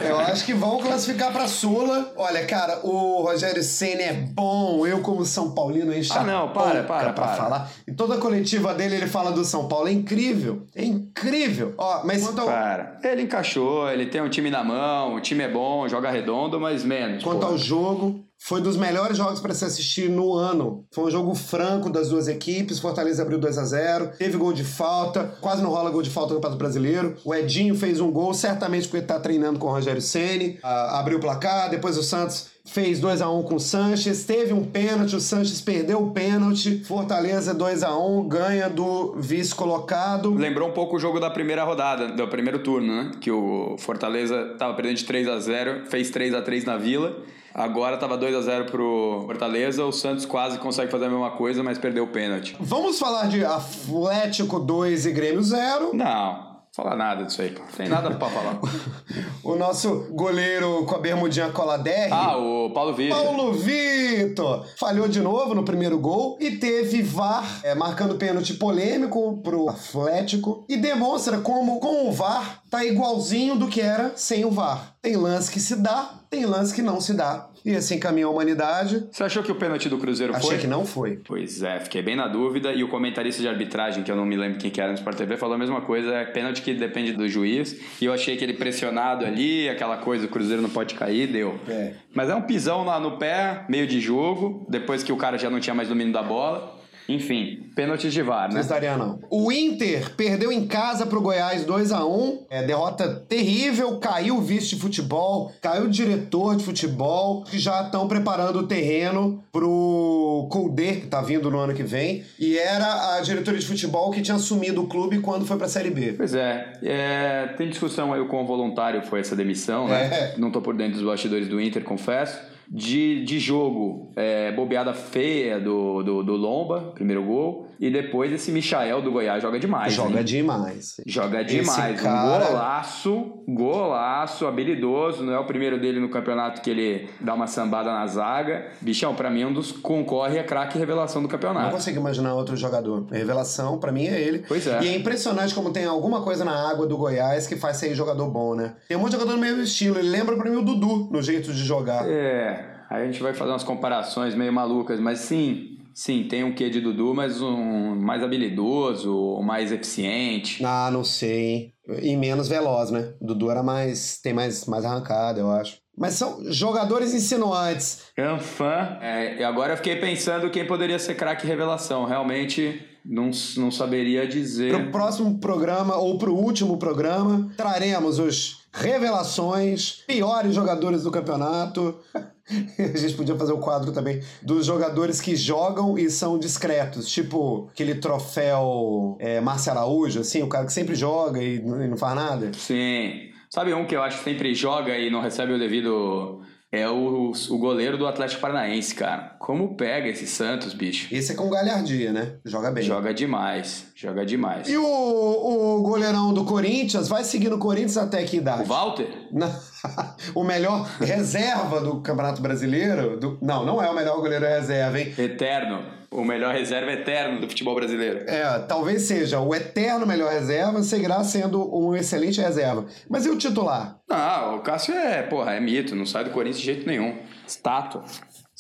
viu? 0.01 0.09
eu 0.11 0.19
acho 0.19 0.45
que 0.45 0.53
vão 0.53 0.79
classificar 0.79 1.33
pra 1.33 1.47
Sula. 1.47 2.13
Olha, 2.17 2.45
cara, 2.45 2.81
o 2.85 3.23
Rogério 3.23 3.63
Ceni 3.63 4.03
é 4.03 4.13
bom. 4.13 4.85
Eu, 4.87 5.01
como 5.01 5.25
São 5.25 5.53
Paulino, 5.55 5.95
encho 5.95 6.13
Ah, 6.13 6.25
não, 6.25 6.49
para, 6.53 6.83
para, 6.83 7.13
para. 7.13 7.29
falar. 7.29 7.71
E 7.87 7.93
toda 7.93 8.17
a 8.17 8.19
coletiva 8.19 8.75
dele, 8.75 8.97
ele 8.97 9.07
fala 9.07 9.31
do 9.31 9.45
São 9.45 9.69
Paulo. 9.69 9.89
É 9.89 9.93
incrível. 9.93 10.67
É 10.75 10.85
incrível. 10.85 11.73
Ó, 11.79 12.03
mas 12.05 12.27
quanto 12.27 12.41
ao, 12.41 12.47
Cara, 12.49 12.99
ele 13.05 13.23
encaixou, 13.23 13.89
ele 13.89 14.07
tem 14.07 14.21
um 14.21 14.29
time 14.29 14.51
na 14.51 14.65
mão, 14.65 15.15
o 15.15 15.21
time 15.21 15.45
é 15.45 15.49
bom, 15.49 15.89
joga 15.89 16.11
redondo, 16.11 16.61
mas 16.61 16.85
menos. 16.85 17.23
Quanto 17.23 17.41
pô. 17.41 17.47
ao 17.47 17.57
jogo, 17.59 18.25
foi 18.45 18.61
dos 18.61 18.77
melhores 18.77 19.17
jogos 19.17 19.39
para 19.39 19.55
se 19.55 19.65
assistir 19.65 20.11
no 20.11 20.35
ano. 20.35 20.85
Foi 20.91 21.05
um 21.05 21.11
jogo 21.11 21.33
franco 21.33 21.89
das 21.89 22.09
duas 22.09 22.27
equipes. 22.27 22.81
Fortaleza 22.81 23.23
abriu 23.23 23.39
2 23.39 23.57
a 23.57 23.65
0 23.65 24.11
teve 24.19 24.37
gol 24.37 24.53
de 24.53 24.65
falta, 24.65 25.37
quase 25.41 25.63
não 25.63 25.71
rola 25.71 25.91
gol 25.91 26.03
de 26.03 26.11
falta 26.11 26.35
no 26.35 26.41
Campeonato 26.41 26.59
Brasileiro. 26.59 27.15
O 27.25 27.33
Edinho 27.33 27.77
fez 27.77 28.01
um 28.01 28.11
gol, 28.11 28.35
certamente 28.35 28.89
porque 28.89 29.07
tá 29.07 29.21
treinando 29.21 29.61
com 29.61 29.69
o 29.69 29.71
Rogério 29.71 30.03
Ceni. 30.03 30.59
Ah, 30.61 30.99
abriu 30.99 31.19
o 31.19 31.21
placar, 31.21 31.71
depois 31.71 31.97
o 31.97 32.03
Santos 32.03 32.49
fez 32.65 32.99
2 32.99 33.23
a 33.23 33.31
1 33.31 33.43
com 33.45 33.55
o 33.57 33.61
Sanches, 33.61 34.25
teve 34.25 34.53
um 34.53 34.65
pênalti, 34.65 35.15
o 35.15 35.21
Sanches 35.21 35.61
perdeu 35.61 36.03
o 36.03 36.11
pênalti. 36.11 36.83
Fortaleza 36.85 37.55
2 37.55 37.85
a 37.85 37.97
1 37.97 38.29
ganha 38.29 38.69
do 38.69 39.15
vice 39.21 39.55
colocado. 39.55 40.35
Lembrou 40.35 40.69
um 40.69 40.73
pouco 40.73 40.97
o 40.97 40.99
jogo 40.99 41.21
da 41.21 41.31
primeira 41.31 41.63
rodada, 41.63 42.09
do 42.09 42.27
primeiro 42.27 42.59
turno, 42.59 43.05
né? 43.05 43.11
Que 43.21 43.31
o 43.31 43.77
Fortaleza 43.79 44.57
tava 44.59 44.75
perdendo 44.75 44.97
de 44.97 45.05
3 45.05 45.29
a 45.29 45.39
0 45.39 45.87
fez 45.87 46.11
3 46.11 46.35
a 46.35 46.43
3 46.43 46.65
na 46.65 46.77
Vila. 46.77 47.17
Agora 47.55 47.97
tava 47.99 48.17
2 48.17 48.35
a 48.35 48.41
0 48.41 48.65
pro 48.67 49.25
Fortaleza, 49.27 49.85
o 49.85 49.93
Santos 49.93 50.25
quase 50.25 50.59
consegue 50.59 50.91
fazer 50.91 51.07
a 51.07 51.11
mesma 51.11 51.31
coisa, 51.33 51.63
mas 51.63 51.79
perdeu 51.79 52.05
o 52.05 52.09
pênalti. 52.09 52.57
Vamos 52.61 52.99
falar 52.99 53.27
de 53.29 53.45
Atlético 53.45 54.59
2 54.59 55.07
e 55.07 55.13
Grêmio 55.13 55.43
0. 55.43 55.91
Não, 55.93 56.57
fala 56.75 56.97
nada 56.97 57.25
disso 57.25 57.43
aí, 57.43 57.51
pô. 57.51 57.61
Tem 57.77 57.89
nada 57.89 58.11
pra 58.11 58.29
falar. 58.29 58.59
O 59.45 59.57
nosso 59.57 60.07
goleiro 60.13 60.85
com 60.87 60.95
a 60.95 60.99
bermudinha 60.99 61.51
cola 61.51 61.77
DR. 61.77 62.09
ah, 62.13 62.37
o 62.39 62.71
Paulo 62.71 62.95
Vitor. 62.95 63.21
Paulo 63.21 63.53
Vitor 63.53 64.65
falhou 64.79 65.09
de 65.09 65.21
novo 65.21 65.53
no 65.53 65.65
primeiro 65.65 65.99
gol 65.99 66.39
e 66.41 66.53
teve 66.53 67.03
VAR 67.03 67.45
é, 67.65 67.75
marcando 67.75 68.15
pênalti 68.15 68.55
polêmico 68.55 69.39
pro 69.43 69.69
Atlético 69.69 70.65
e 70.69 70.77
demonstra 70.77 71.39
como 71.39 71.81
com 71.81 72.09
o 72.09 72.13
VAR 72.13 72.62
tá 72.73 72.87
igualzinho 72.87 73.55
do 73.55 73.69
que 73.69 73.83
era 73.83 74.13
sem 74.17 74.47
o 74.47 74.51
VAR. 74.51 74.95
Tem 75.03 75.15
lance 75.15 75.53
que 75.53 75.61
se 75.61 75.77
dá, 75.77 76.15
tem 76.31 76.47
lance 76.47 76.75
que 76.75 76.81
não 76.81 77.03
se 77.03 77.13
dá. 77.13 77.51
E 77.63 77.77
assim 77.77 77.99
caminha 77.99 78.27
a 78.27 78.31
humanidade. 78.31 79.07
Você 79.13 79.23
achou 79.23 79.43
que 79.43 79.53
o 79.53 79.55
pênalti 79.55 79.91
do 79.91 79.99
Cruzeiro 79.99 80.35
Achei 80.35 80.49
foi? 80.53 80.59
que 80.59 80.67
não 80.67 80.87
foi. 80.87 81.21
Pois 81.23 81.63
é, 81.63 81.79
fiquei 81.81 82.01
bem 82.01 82.17
na 82.17 82.27
dúvida. 82.27 82.73
E 82.73 82.83
o 82.83 82.89
comentarista 82.89 83.43
de 83.43 83.47
arbitragem, 83.47 84.03
que 84.03 84.11
eu 84.11 84.17
não 84.17 84.25
me 84.25 84.37
lembro 84.37 84.59
quem 84.59 84.71
que 84.71 84.81
era 84.81 84.91
no 84.91 84.97
Sport 84.97 85.19
TV, 85.19 85.37
falou 85.37 85.55
a 85.55 85.59
mesma 85.59 85.83
coisa. 85.83 86.13
É 86.15 86.25
pênalti 86.25 86.63
que 86.63 86.73
depende 86.73 87.13
do 87.13 87.29
juiz. 87.29 87.77
E 88.01 88.07
eu 88.07 88.13
achei 88.13 88.39
que 88.39 88.43
ele 88.43 88.55
pressionado 88.55 89.27
ali, 89.27 89.69
aquela 89.69 89.99
coisa, 89.99 90.25
o 90.25 90.29
Cruzeiro 90.29 90.63
não 90.63 90.71
pode 90.71 90.95
cair, 90.95 91.29
deu. 91.29 91.61
É. 91.69 91.93
Mas 92.15 92.31
é 92.31 92.35
um 92.35 92.43
pisão 92.43 92.85
lá 92.85 92.99
no 92.99 93.19
pé, 93.19 93.67
meio 93.69 93.87
de 93.87 94.01
jogo, 94.01 94.67
depois 94.69 95.03
que 95.03 95.13
o 95.13 95.17
cara 95.17 95.37
já 95.37 95.51
não 95.51 95.61
tinha 95.61 95.75
mais 95.75 95.89
domínio 95.89 96.13
da 96.13 96.23
bola. 96.23 96.82
Enfim, 97.13 97.71
pênaltis 97.75 98.13
de 98.13 98.23
VAR, 98.23 98.49
né? 98.49 98.55
Não 98.55 98.61
estaria 98.61 98.97
não. 98.97 99.19
O 99.31 99.53
Inter 99.53 100.15
perdeu 100.17 100.51
em 100.51 100.67
casa 100.67 101.05
pro 101.05 101.21
Goiás 101.21 101.65
2 101.65 101.93
a 101.93 102.05
1 102.07 102.47
é, 102.49 102.63
derrota 102.63 103.09
terrível, 103.29 103.99
caiu 103.99 104.37
o 104.37 104.41
vice 104.41 104.71
de 104.71 104.77
futebol, 104.77 105.53
caiu 105.61 105.85
o 105.85 105.91
diretor 105.91 106.57
de 106.57 106.65
futebol, 106.65 107.45
que 107.45 107.59
já 107.59 107.83
estão 107.83 108.09
preparando 108.09 108.61
o 108.61 108.67
terreno 108.67 109.45
pro 109.53 110.49
Colder, 110.51 111.01
que 111.01 111.07
tá 111.07 111.21
vindo 111.21 111.51
no 111.51 111.59
ano 111.59 111.75
que 111.75 111.83
vem, 111.83 112.25
e 112.39 112.57
era 112.59 113.17
a 113.17 113.21
diretoria 113.21 113.61
de 113.61 113.67
futebol 113.67 114.11
que 114.11 114.23
tinha 114.23 114.37
assumido 114.37 114.83
o 114.83 114.87
clube 114.87 115.19
quando 115.19 115.45
foi 115.45 115.57
pra 115.57 115.69
Série 115.69 115.91
B. 115.91 116.15
Pois 116.17 116.35
é, 116.35 116.73
é, 116.83 117.55
tem 117.57 117.69
discussão 117.69 118.13
aí 118.13 118.21
o 118.21 118.29
quão 118.29 118.47
voluntário 118.47 119.03
foi 119.03 119.21
essa 119.21 119.37
demissão, 119.37 119.89
né? 119.89 120.05
É. 120.07 120.35
Não 120.39 120.51
tô 120.51 120.61
por 120.61 120.75
dentro 120.75 120.95
dos 120.95 121.07
bastidores 121.07 121.49
do 121.49 121.61
Inter, 121.61 121.85
confesso. 121.85 122.52
De, 122.69 123.25
de 123.25 123.39
jogo, 123.39 124.13
é, 124.17 124.53
bobeada 124.53 124.95
feia 124.95 125.61
do, 125.61 126.03
do, 126.03 126.23
do 126.23 126.37
Lomba, 126.37 126.93
primeiro 126.95 127.23
gol. 127.23 127.69
E 127.83 127.91
depois 127.91 128.31
esse 128.33 128.53
Michael 128.53 129.03
do 129.03 129.11
Goiás 129.11 129.43
joga 129.43 129.59
demais. 129.59 129.93
Joga 129.93 130.21
hein? 130.21 130.25
demais. 130.25 130.95
Joga 131.05 131.43
Esse 131.43 131.57
demais. 131.57 132.01
cara- 132.01 132.45
Um 132.45 132.47
golaço, 132.49 133.33
golaço, 133.49 134.47
habilidoso. 134.47 135.25
Não 135.25 135.33
é 135.33 135.39
o 135.41 135.45
primeiro 135.45 135.81
dele 135.81 135.99
no 135.99 136.09
campeonato 136.09 136.61
que 136.63 136.71
ele 136.71 137.09
dá 137.21 137.35
uma 137.35 137.49
sambada 137.49 137.91
na 137.93 138.07
zaga. 138.07 138.69
Bichão, 138.81 139.17
pra 139.17 139.29
mim, 139.29 139.43
é 139.43 139.47
um 139.49 139.53
dos 139.53 139.73
concorre 139.73 140.39
a 140.39 140.45
craque 140.45 140.79
revelação 140.79 141.21
do 141.21 141.25
Não 141.25 141.31
campeonato. 141.31 141.73
consigo 141.73 141.99
imaginar 141.99 142.35
outro 142.35 142.57
jogador. 142.57 143.05
A 143.11 143.17
revelação, 143.17 143.79
pra 143.79 143.91
mim, 143.91 144.07
é 144.07 144.21
ele. 144.21 144.45
Pois 144.47 144.65
é. 144.65 144.81
E 144.81 144.89
é 144.89 144.95
impressionante 144.97 145.53
como 145.53 145.73
tem 145.73 145.85
alguma 145.85 146.23
coisa 146.23 146.45
na 146.45 146.71
água 146.71 146.87
do 146.87 146.97
Goiás 146.97 147.49
que 147.49 147.57
faz 147.57 147.79
sair 147.79 147.97
jogador 147.97 148.31
bom, 148.31 148.55
né? 148.55 148.75
Tem 148.87 148.97
um 148.97 149.01
monte 149.01 149.11
de 149.11 149.17
jogador 149.19 149.35
no 149.35 149.41
mesmo 149.43 149.61
estilo. 149.61 149.99
Ele 149.99 150.09
lembra 150.09 150.37
pra 150.37 150.49
mim 150.49 150.57
o 150.57 150.63
Dudu 150.63 151.09
no 151.11 151.21
jeito 151.21 151.53
de 151.53 151.65
jogar. 151.65 152.09
É, 152.09 152.65
aí 152.89 153.03
a 153.03 153.07
gente 153.07 153.21
vai 153.21 153.35
fazer 153.35 153.51
umas 153.51 153.65
comparações 153.65 154.37
meio 154.37 154.53
malucas, 154.53 155.01
mas 155.01 155.19
sim, 155.19 155.72
sim, 155.95 156.25
tem 156.25 156.45
um 156.45 156.55
quê 156.55 156.71
de 156.71 156.81
Dudu, 156.81 157.15
mas 157.15 157.41
um 157.41 157.95
mais 157.97 158.23
habilidoso, 158.23 159.41
mais 159.43 159.73
eficiente. 159.73 160.65
Ah, 160.65 160.91
não 160.93 161.05
sei? 161.05 161.73
E 162.01 162.17
menos 162.17 162.49
veloz, 162.49 162.91
né? 162.91 163.15
O 163.21 163.27
Dudu 163.27 163.51
era 163.51 163.63
mais. 163.63 164.21
tem 164.21 164.33
mais, 164.33 164.67
mais 164.67 164.85
arrancada, 164.85 165.41
eu 165.41 165.51
acho. 165.51 165.83
Mas 165.97 166.15
são 166.15 166.43
jogadores 166.51 167.13
insinuantes. 167.13 168.05
Canfã. 168.17 168.99
É, 169.01 169.41
e 169.41 169.45
agora 169.45 169.75
eu 169.75 169.77
fiquei 169.77 169.97
pensando 169.97 170.51
quem 170.51 170.67
poderia 170.67 170.99
ser 170.99 171.15
craque 171.15 171.47
revelação. 171.47 172.07
Realmente 172.07 172.81
não, 173.05 173.31
não 173.57 173.71
saberia 173.71 174.27
dizer. 174.27 174.73
Pro 174.73 174.91
próximo 174.91 175.39
programa, 175.39 175.97
ou 175.97 176.17
pro 176.17 176.35
último 176.35 176.79
programa, 176.79 177.51
traremos 177.57 178.19
os 178.19 178.62
revelações, 178.73 180.03
piores 180.07 180.55
jogadores 180.55 181.03
do 181.03 181.11
campeonato. 181.11 181.97
A 182.79 182.99
gente 182.99 183.15
podia 183.15 183.37
fazer 183.37 183.53
o 183.53 183.59
quadro 183.59 183.93
também 183.93 184.21
dos 184.43 184.67
jogadores 184.67 185.21
que 185.21 185.37
jogam 185.37 185.97
e 185.97 186.11
são 186.11 186.39
discretos. 186.39 187.09
Tipo 187.09 187.69
aquele 187.71 187.95
troféu 187.95 189.17
é, 189.21 189.41
Márcio 189.41 189.71
Araújo, 189.73 190.21
assim, 190.21 190.43
o 190.43 190.49
cara 190.49 190.67
que 190.67 190.73
sempre 190.73 190.95
joga 190.95 191.43
e 191.43 191.61
não 191.63 191.97
faz 191.97 192.17
nada. 192.17 192.53
Sim. 192.55 193.31
Sabe 193.49 193.73
um 193.75 193.87
que 193.87 193.95
eu 193.95 194.03
acho 194.03 194.19
que 194.19 194.25
sempre 194.25 194.55
joga 194.55 194.97
e 194.99 195.11
não 195.11 195.21
recebe 195.21 195.53
o 195.53 195.59
devido. 195.59 196.41
É 196.75 196.89
o, 196.89 197.33
o 197.51 197.59
goleiro 197.59 197.99
do 197.99 198.07
Atlético 198.07 198.41
Paranaense, 198.41 198.95
cara. 198.95 199.37
Como 199.39 199.77
pega 199.77 200.09
esse 200.09 200.27
Santos, 200.27 200.73
bicho? 200.73 201.15
Esse 201.15 201.33
é 201.33 201.35
com 201.35 201.51
galhardia, 201.51 202.13
né? 202.13 202.37
Joga 202.47 202.71
bem. 202.71 202.83
Joga 202.83 203.13
demais. 203.13 203.89
Joga 203.95 204.25
demais. 204.25 204.71
E 204.71 204.77
o, 204.79 204.83
o 204.83 205.83
goleirão 205.83 206.33
do 206.33 206.47
Corinthians 206.47 207.09
vai 207.09 207.25
seguir 207.25 207.51
no 207.51 207.59
Corinthians 207.59 207.99
até 207.99 208.25
que 208.25 208.39
idade? 208.39 208.63
O 208.63 208.67
Walter? 208.67 209.07
Na- 209.31 209.55
o 210.35 210.43
melhor 210.43 210.89
reserva 210.99 211.79
do 211.81 212.01
Campeonato 212.01 212.41
Brasileiro. 212.41 213.19
do- 213.21 213.37
Não, 213.43 213.67
não 213.67 213.83
é 213.83 213.91
o 213.91 213.95
melhor 213.95 214.17
goleiro 214.17 214.47
reserva, 214.47 214.99
hein? 214.99 215.13
Eterno. 215.19 216.01
O 216.13 216.25
melhor 216.25 216.55
reserva 216.55 216.93
eterno 216.93 217.41
do 217.41 217.49
futebol 217.49 217.75
brasileiro. 217.75 218.25
É, 218.29 218.59
talvez 218.61 219.03
seja 219.03 219.41
o 219.41 219.55
eterno 219.55 220.07
melhor 220.07 220.31
reserva, 220.31 220.83
seguirá 220.83 221.25
sendo 221.25 221.75
um 221.75 221.95
excelente 221.95 222.41
reserva. 222.41 222.87
Mas 223.09 223.27
e 223.27 223.31
o 223.31 223.37
titular? 223.37 223.99
Não, 224.09 224.57
o 224.57 224.61
Cássio 224.61 224.95
é, 224.95 225.23
porra, 225.23 225.55
é 225.55 225.61
mito, 225.61 225.97
não 225.97 226.07
sai 226.07 226.25
do 226.25 226.31
Corinthians 226.31 226.61
de 226.61 226.67
jeito 226.67 226.87
nenhum. 226.87 227.17
Estátua. 227.47 228.05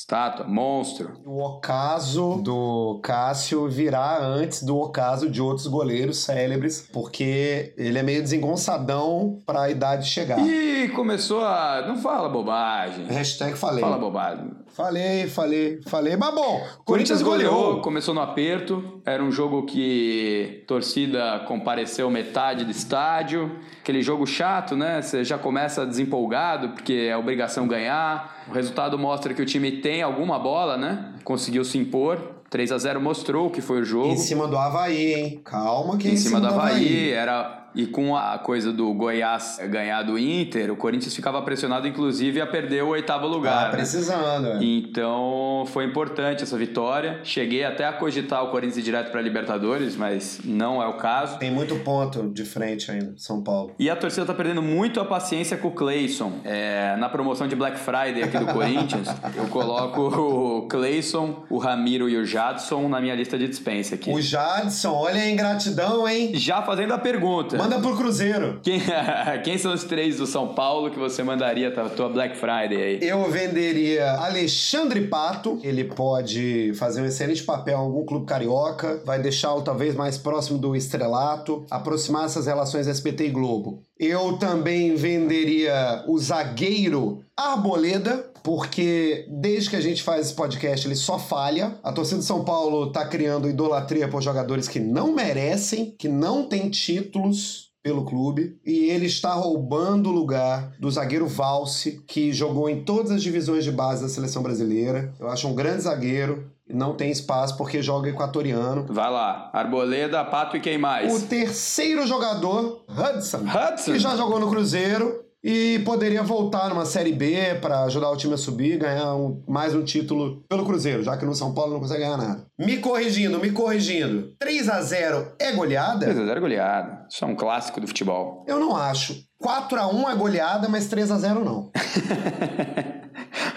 Estátua, 0.02 0.44
monstro. 0.48 1.12
O 1.24 1.40
ocaso 1.40 2.42
do 2.42 2.98
Cássio 3.04 3.68
virá 3.68 4.18
antes 4.20 4.64
do 4.64 4.76
ocaso 4.76 5.30
de 5.30 5.40
outros 5.40 5.68
goleiros 5.68 6.24
célebres, 6.24 6.88
porque 6.92 7.72
ele 7.76 7.96
é 7.96 8.02
meio 8.02 8.20
desengonçadão 8.20 9.38
pra 9.46 9.70
idade 9.70 10.08
chegar. 10.08 10.40
E 10.40 10.88
começou 10.88 11.44
a. 11.44 11.84
Não 11.86 11.96
fala 11.96 12.28
bobagem. 12.28 13.06
Hashtag 13.06 13.56
falei. 13.56 13.80
Fala 13.80 13.96
bobagem. 13.96 14.50
Falei, 14.72 15.28
falei, 15.28 15.80
falei. 15.86 16.16
Mas 16.16 16.34
bom, 16.34 16.58
Corinthians 16.58 16.82
Corinthians 16.84 17.22
goleou, 17.22 17.52
goleou. 17.52 17.80
começou 17.82 18.12
no 18.12 18.22
aperto. 18.22 19.00
Era 19.04 19.22
um 19.22 19.30
jogo 19.30 19.66
que 19.66 20.64
torcida 20.66 21.44
compareceu 21.46 22.10
metade 22.10 22.64
do 22.64 22.70
estádio. 22.70 23.52
Aquele 23.80 24.02
jogo 24.02 24.26
chato, 24.26 24.74
né? 24.74 25.00
Você 25.00 25.22
já 25.22 25.36
começa 25.36 25.86
desempolgado 25.86 26.70
porque 26.70 27.08
é 27.10 27.16
obrigação 27.16 27.68
ganhar. 27.68 28.42
O 28.48 28.52
resultado 28.52 28.98
mostra 28.98 29.34
que 29.34 29.42
o 29.42 29.46
time 29.46 29.70
tem 29.72 29.91
alguma 30.00 30.38
bola, 30.38 30.76
né? 30.76 31.12
Conseguiu 31.24 31.64
se 31.64 31.76
impor. 31.76 32.18
3 32.48 32.70
a 32.70 32.78
0 32.78 33.00
mostrou 33.00 33.50
que 33.50 33.60
foi 33.60 33.80
o 33.80 33.84
jogo. 33.84 34.08
Em 34.08 34.16
cima 34.16 34.46
do 34.46 34.56
Havaí, 34.56 35.14
hein? 35.14 35.40
Calma 35.44 35.96
que 35.96 36.06
é 36.06 36.12
em 36.12 36.16
cima 36.16 36.40
do 36.40 36.46
Havaí, 36.46 37.10
era 37.10 37.61
e 37.74 37.86
com 37.86 38.16
a 38.16 38.38
coisa 38.38 38.72
do 38.72 38.92
Goiás 38.92 39.58
ganhar 39.68 40.02
do 40.02 40.18
Inter, 40.18 40.70
o 40.70 40.76
Corinthians 40.76 41.14
ficava 41.14 41.40
pressionado 41.42 41.86
inclusive 41.86 42.40
a 42.40 42.46
perder 42.46 42.82
o 42.84 42.88
oitavo 42.88 43.26
lugar. 43.26 43.66
Tá 43.66 43.68
né? 43.68 43.76
precisando, 43.76 44.48
é. 44.48 44.58
Então 44.62 45.64
foi 45.68 45.84
importante 45.84 46.42
essa 46.42 46.56
vitória. 46.56 47.20
Cheguei 47.22 47.64
até 47.64 47.86
a 47.86 47.92
cogitar 47.92 48.44
o 48.44 48.48
Corinthians 48.48 48.78
ir 48.78 48.82
direto 48.82 49.10
para 49.10 49.20
Libertadores, 49.20 49.96
mas 49.96 50.40
não 50.44 50.82
é 50.82 50.86
o 50.86 50.94
caso. 50.94 51.38
Tem 51.38 51.50
muito 51.50 51.76
ponto 51.76 52.28
de 52.30 52.44
frente 52.44 52.90
ainda, 52.90 53.14
São 53.16 53.42
Paulo. 53.42 53.72
E 53.78 53.88
a 53.88 53.96
torcida 53.96 54.26
tá 54.26 54.34
perdendo 54.34 54.62
muito 54.62 55.00
a 55.00 55.04
paciência 55.04 55.56
com 55.56 55.68
o 55.68 55.72
Cleison. 55.72 56.32
É, 56.44 56.96
na 56.96 57.08
promoção 57.08 57.46
de 57.46 57.56
Black 57.56 57.78
Friday 57.78 58.22
aqui 58.22 58.38
do 58.38 58.46
Corinthians, 58.46 59.08
eu 59.36 59.46
coloco 59.48 60.00
o 60.00 60.68
Cleison, 60.68 61.44
o 61.48 61.58
Ramiro 61.58 62.08
e 62.08 62.16
o 62.16 62.24
Jadson 62.24 62.88
na 62.88 63.00
minha 63.00 63.14
lista 63.14 63.38
de 63.38 63.48
dispensa 63.48 63.94
aqui. 63.94 64.10
O 64.10 64.20
Jadson, 64.20 64.92
olha 64.92 65.20
a 65.20 65.30
ingratidão, 65.30 66.08
hein? 66.08 66.32
Já 66.34 66.62
fazendo 66.62 66.92
a 66.92 66.98
pergunta. 66.98 67.56
Manda 67.62 67.78
pro 67.78 67.96
Cruzeiro. 67.96 68.58
Quem, 68.60 68.80
quem 69.44 69.56
são 69.56 69.72
os 69.72 69.84
três 69.84 70.16
do 70.16 70.26
São 70.26 70.48
Paulo 70.48 70.90
que 70.90 70.98
você 70.98 71.22
mandaria 71.22 71.70
pra 71.70 71.88
tua 71.88 72.08
Black 72.08 72.36
Friday 72.36 72.76
aí? 72.76 72.98
Eu 73.00 73.30
venderia 73.30 74.10
Alexandre 74.14 75.02
Pato. 75.02 75.60
Ele 75.62 75.84
pode 75.84 76.72
fazer 76.74 77.02
um 77.02 77.04
excelente 77.04 77.44
papel 77.44 77.78
em 77.78 77.80
algum 77.80 78.04
clube 78.04 78.26
carioca. 78.26 79.00
Vai 79.04 79.22
deixá-lo 79.22 79.62
talvez 79.62 79.94
mais 79.94 80.18
próximo 80.18 80.58
do 80.58 80.74
estrelato. 80.74 81.64
Aproximar 81.70 82.24
essas 82.24 82.46
relações 82.46 82.88
SBT 82.88 83.26
e 83.26 83.30
Globo. 83.30 83.80
Eu 83.96 84.32
também 84.38 84.96
venderia 84.96 86.02
o 86.08 86.18
zagueiro 86.18 87.24
Arboleda. 87.36 88.31
Porque 88.42 89.26
desde 89.28 89.70
que 89.70 89.76
a 89.76 89.80
gente 89.80 90.02
faz 90.02 90.26
esse 90.26 90.34
podcast 90.34 90.86
ele 90.86 90.96
só 90.96 91.18
falha. 91.18 91.78
A 91.82 91.92
torcida 91.92 92.20
de 92.20 92.26
São 92.26 92.44
Paulo 92.44 92.90
tá 92.90 93.06
criando 93.06 93.48
idolatria 93.48 94.08
por 94.08 94.22
jogadores 94.22 94.68
que 94.68 94.80
não 94.80 95.12
merecem, 95.12 95.94
que 95.98 96.08
não 96.08 96.44
têm 96.44 96.68
títulos 96.68 97.72
pelo 97.82 98.04
clube 98.04 98.56
e 98.64 98.84
ele 98.90 99.06
está 99.06 99.32
roubando 99.34 100.08
o 100.08 100.12
lugar 100.12 100.72
do 100.78 100.90
zagueiro 100.90 101.26
Valse, 101.26 102.02
que 102.06 102.32
jogou 102.32 102.70
em 102.70 102.84
todas 102.84 103.10
as 103.10 103.22
divisões 103.22 103.64
de 103.64 103.72
base 103.72 104.02
da 104.02 104.08
seleção 104.08 104.42
brasileira. 104.42 105.12
Eu 105.18 105.28
acho 105.28 105.48
um 105.48 105.54
grande 105.54 105.82
zagueiro. 105.82 106.50
e 106.68 106.72
Não 106.72 106.94
tem 106.94 107.10
espaço 107.10 107.56
porque 107.56 107.82
joga 107.82 108.08
equatoriano. 108.08 108.86
Vai 108.88 109.10
lá, 109.10 109.50
Arboleda, 109.52 110.24
Pato 110.24 110.56
e 110.56 110.60
quem 110.60 110.78
mais? 110.78 111.12
O 111.12 111.26
terceiro 111.26 112.06
jogador, 112.06 112.84
Hudson, 112.88 113.38
Hudson? 113.38 113.92
que 113.92 113.98
já 113.98 114.16
jogou 114.16 114.38
no 114.38 114.48
Cruzeiro 114.48 115.20
e 115.44 115.80
poderia 115.84 116.22
voltar 116.22 116.68
numa 116.68 116.84
Série 116.84 117.12
B 117.12 117.56
para 117.60 117.82
ajudar 117.84 118.10
o 118.10 118.16
time 118.16 118.34
a 118.34 118.36
subir, 118.36 118.78
ganhar 118.78 119.14
um- 119.14 119.42
mais 119.48 119.74
um 119.74 119.82
título 119.82 120.44
pelo 120.48 120.64
Cruzeiro, 120.64 121.02
já 121.02 121.16
que 121.16 121.24
no 121.24 121.34
São 121.34 121.52
Paulo 121.52 121.72
não 121.72 121.80
consegue 121.80 122.00
ganhar 122.02 122.16
nada. 122.16 122.46
Me 122.58 122.78
corrigindo, 122.78 123.38
me 123.40 123.50
corrigindo. 123.50 124.32
3 124.38 124.68
a 124.68 124.80
0 124.80 125.32
é 125.40 125.50
goleada? 125.52 126.00
3 126.06 126.18
a 126.18 126.24
0 126.26 126.40
goleada. 126.40 127.06
Isso 127.10 127.24
é 127.24 127.26
um 127.28 127.34
clássico 127.34 127.80
do 127.80 127.88
futebol. 127.88 128.44
Eu 128.46 128.60
não 128.60 128.76
acho. 128.76 129.20
4 129.38 129.80
a 129.80 129.88
1 129.88 130.10
é 130.10 130.14
goleada, 130.14 130.68
mas 130.68 130.86
3 130.86 131.10
a 131.10 131.18
0 131.18 131.44
não. 131.44 131.70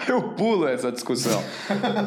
Eu 0.08 0.34
pulo 0.34 0.66
essa 0.68 0.90
discussão. 0.92 1.42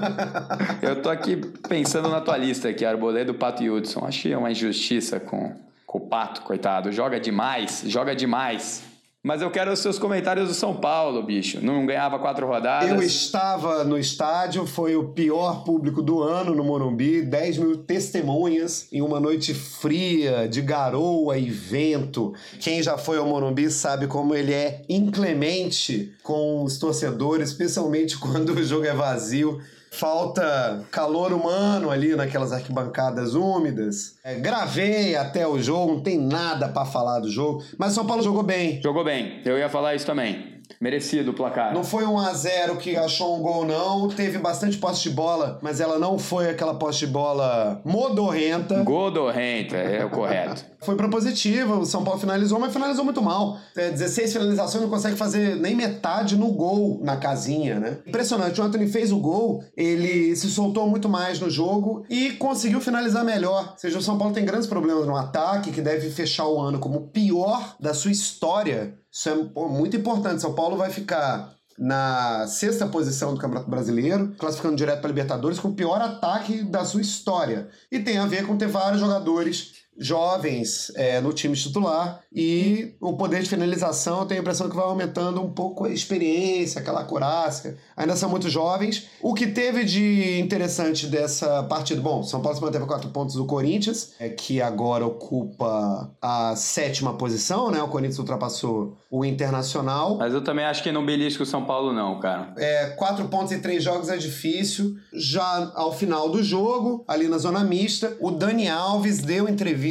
Eu 0.81 1.01
tô 1.01 1.09
aqui 1.09 1.35
pensando 1.67 2.09
na 2.09 2.19
tua 2.21 2.37
lista 2.37 2.69
aqui, 2.69 2.83
Arboleda, 2.85 3.33
Pato 3.33 3.61
e 3.63 3.69
Hudson. 3.69 4.05
Achei 4.05 4.33
uma 4.35 4.51
injustiça 4.51 5.19
com, 5.19 5.53
com 5.85 5.97
o 5.97 6.01
Pato, 6.07 6.41
coitado. 6.41 6.91
Joga 6.91 7.19
demais, 7.19 7.83
joga 7.87 8.15
demais. 8.15 8.83
Mas 9.21 9.41
eu 9.41 9.51
quero 9.51 9.73
os 9.73 9.79
seus 9.79 9.99
comentários 9.99 10.47
do 10.47 10.53
São 10.53 10.73
Paulo, 10.73 11.21
bicho. 11.21 11.59
Não 11.61 11.85
ganhava 11.85 12.17
quatro 12.19 12.47
rodadas. 12.47 12.89
Eu 12.89 13.03
estava 13.03 13.83
no 13.83 13.97
estádio, 13.97 14.65
foi 14.65 14.95
o 14.95 15.09
pior 15.09 15.65
público 15.65 16.01
do 16.01 16.23
ano 16.23 16.55
no 16.55 16.63
Morumbi, 16.63 17.21
10 17.21 17.57
mil 17.57 17.77
testemunhas 17.83 18.87
em 18.93 19.01
uma 19.01 19.19
noite 19.19 19.53
fria, 19.53 20.47
de 20.47 20.61
garoa 20.61 21.37
e 21.37 21.49
vento. 21.49 22.33
Quem 22.61 22.81
já 22.81 22.97
foi 22.97 23.17
ao 23.17 23.27
Morumbi 23.27 23.69
sabe 23.69 24.07
como 24.07 24.33
ele 24.33 24.53
é 24.53 24.83
inclemente 24.87 26.13
com 26.23 26.63
os 26.63 26.77
torcedores, 26.77 27.49
especialmente 27.49 28.15
quando 28.19 28.53
o 28.53 28.63
jogo 28.63 28.85
é 28.85 28.93
vazio. 28.93 29.59
Falta 29.91 30.85
calor 30.91 31.33
humano 31.33 31.89
ali 31.89 32.15
naquelas 32.15 32.51
arquibancadas 32.51 33.35
úmidas. 33.35 34.15
É, 34.23 34.35
gravei 34.35 35.15
até 35.15 35.47
o 35.47 35.59
jogo, 35.59 35.93
não 35.93 36.01
tem 36.01 36.19
nada 36.19 36.67
pra 36.69 36.85
falar 36.85 37.19
do 37.19 37.29
jogo, 37.29 37.63
mas 37.77 37.91
o 37.91 37.95
São 37.95 38.05
Paulo 38.05 38.21
jogou 38.21 38.43
bem. 38.43 38.81
Jogou 38.81 39.03
bem. 39.03 39.41
Eu 39.45 39.57
ia 39.57 39.69
falar 39.69 39.95
isso 39.95 40.05
também. 40.05 40.59
Merecido 40.79 41.31
o 41.31 41.33
placar. 41.33 41.73
Não 41.73 41.83
foi 41.83 42.05
um 42.05 42.17
a 42.17 42.31
0 42.33 42.77
que 42.77 42.95
achou 42.95 43.37
um 43.37 43.41
gol, 43.41 43.65
não. 43.65 44.07
Teve 44.07 44.37
bastante 44.37 44.77
posse 44.77 45.03
de 45.03 45.09
bola, 45.09 45.59
mas 45.61 45.81
ela 45.81 45.97
não 45.97 46.17
foi 46.17 46.49
aquela 46.49 46.73
posse 46.75 46.99
de 46.99 47.07
bola 47.07 47.81
modorrenta. 47.83 48.81
Godorrenta, 48.83 49.75
é 49.75 50.05
o 50.05 50.09
correto. 50.09 50.63
Foi 50.81 50.95
propositiva, 50.95 51.75
o 51.75 51.85
São 51.85 52.03
Paulo 52.03 52.19
finalizou, 52.19 52.59
mas 52.59 52.71
finalizou 52.71 53.03
muito 53.03 53.21
mal. 53.21 53.57
É, 53.75 53.89
16 53.89 54.33
finalizações, 54.33 54.81
não 54.81 54.89
consegue 54.89 55.17
fazer 55.17 55.55
nem 55.57 55.75
metade 55.75 56.37
no 56.37 56.51
gol 56.51 56.99
na 57.03 57.17
casinha, 57.17 57.79
né? 57.79 57.97
Impressionante, 58.07 58.59
o 58.59 58.63
Anthony 58.63 58.87
fez 58.87 59.11
o 59.11 59.19
gol, 59.19 59.63
ele 59.75 60.35
se 60.35 60.49
soltou 60.49 60.87
muito 60.87 61.09
mais 61.09 61.39
no 61.39 61.49
jogo 61.49 62.05
e 62.09 62.31
conseguiu 62.31 62.79
finalizar 62.79 63.25
melhor. 63.25 63.71
Ou 63.71 63.77
seja, 63.77 63.99
o 63.99 64.01
São 64.01 64.17
Paulo 64.17 64.33
tem 64.33 64.45
grandes 64.45 64.67
problemas 64.67 65.05
no 65.05 65.15
ataque, 65.15 65.71
que 65.71 65.81
deve 65.81 66.09
fechar 66.09 66.47
o 66.47 66.59
ano 66.59 66.79
como 66.79 66.99
o 66.99 67.07
pior 67.07 67.75
da 67.79 67.93
sua 67.93 68.11
história. 68.11 68.97
Isso 69.11 69.29
é 69.29 69.35
muito 69.67 69.97
importante. 69.97 70.41
São 70.41 70.53
Paulo 70.53 70.77
vai 70.77 70.89
ficar 70.89 71.53
na 71.79 72.45
sexta 72.45 72.85
posição 72.85 73.33
do 73.33 73.39
Campeonato 73.39 73.69
Brasileiro, 73.69 74.33
classificando 74.37 74.75
direto 74.75 74.99
para 74.99 75.07
Libertadores 75.07 75.59
com 75.59 75.69
o 75.69 75.73
pior 75.73 76.01
ataque 76.01 76.61
da 76.61 76.83
sua 76.83 76.99
história. 76.99 77.69
E 77.89 77.99
tem 77.99 78.17
a 78.17 78.25
ver 78.25 78.45
com 78.45 78.57
ter 78.57 78.67
vários 78.67 78.99
jogadores 78.99 79.78
jovens 79.99 80.91
é, 80.95 81.19
no 81.19 81.33
time 81.33 81.55
titular 81.55 82.21
e 82.33 82.95
o 83.01 83.13
poder 83.17 83.43
de 83.43 83.49
finalização 83.49 84.21
eu 84.21 84.25
tenho 84.25 84.39
a 84.39 84.41
impressão 84.41 84.69
que 84.69 84.75
vai 84.75 84.85
aumentando 84.85 85.41
um 85.41 85.51
pouco 85.51 85.83
a 85.83 85.89
experiência, 85.89 86.79
aquela 86.79 87.03
curácia. 87.03 87.77
Ainda 87.97 88.15
são 88.15 88.29
muito 88.29 88.49
jovens. 88.49 89.07
O 89.21 89.33
que 89.33 89.47
teve 89.47 89.83
de 89.83 90.39
interessante 90.39 91.07
dessa 91.07 91.63
partida? 91.63 91.99
Bom, 92.01 92.23
São 92.23 92.41
Paulo 92.41 92.57
se 92.57 92.63
manteve 92.63 92.85
a 92.85 92.87
quatro 92.87 93.09
pontos 93.09 93.35
do 93.35 93.45
Corinthians, 93.45 94.13
é, 94.19 94.29
que 94.29 94.61
agora 94.61 95.05
ocupa 95.05 96.09
a 96.21 96.55
sétima 96.55 97.15
posição, 97.15 97.69
né? 97.69 97.81
O 97.81 97.89
Corinthians 97.89 98.19
ultrapassou 98.19 98.97
o 99.11 99.25
Internacional. 99.25 100.17
Mas 100.17 100.33
eu 100.33 100.43
também 100.43 100.65
acho 100.65 100.81
que 100.81 100.91
não 100.91 101.05
belisco 101.05 101.43
o 101.43 101.45
São 101.45 101.65
Paulo, 101.65 101.91
não, 101.91 102.19
cara. 102.19 102.53
É, 102.57 102.91
quatro 102.91 103.27
pontos 103.27 103.51
em 103.51 103.59
três 103.59 103.83
jogos 103.83 104.07
é 104.07 104.17
difícil. 104.17 104.95
Já 105.11 105.71
ao 105.75 105.91
final 105.91 106.29
do 106.29 106.41
jogo, 106.41 107.03
ali 107.07 107.27
na 107.27 107.37
zona 107.37 107.63
mista, 107.63 108.15
o 108.21 108.31
Dani 108.31 108.69
Alves 108.69 109.19
deu 109.19 109.49
entrevista 109.49 109.88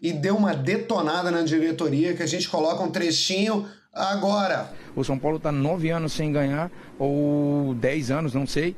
e 0.00 0.12
deu 0.12 0.36
uma 0.36 0.54
detonada 0.54 1.30
na 1.30 1.42
diretoria 1.42 2.14
que 2.14 2.22
a 2.22 2.26
gente 2.26 2.48
coloca 2.48 2.82
um 2.82 2.90
trechinho 2.90 3.66
agora. 3.92 4.72
O 4.94 5.02
São 5.04 5.18
Paulo 5.18 5.36
está 5.36 5.50
nove 5.50 5.90
anos 5.90 6.12
sem 6.12 6.32
ganhar, 6.32 6.70
ou 6.98 7.74
dez 7.74 8.10
anos, 8.10 8.34
não 8.34 8.46
sei, 8.46 8.76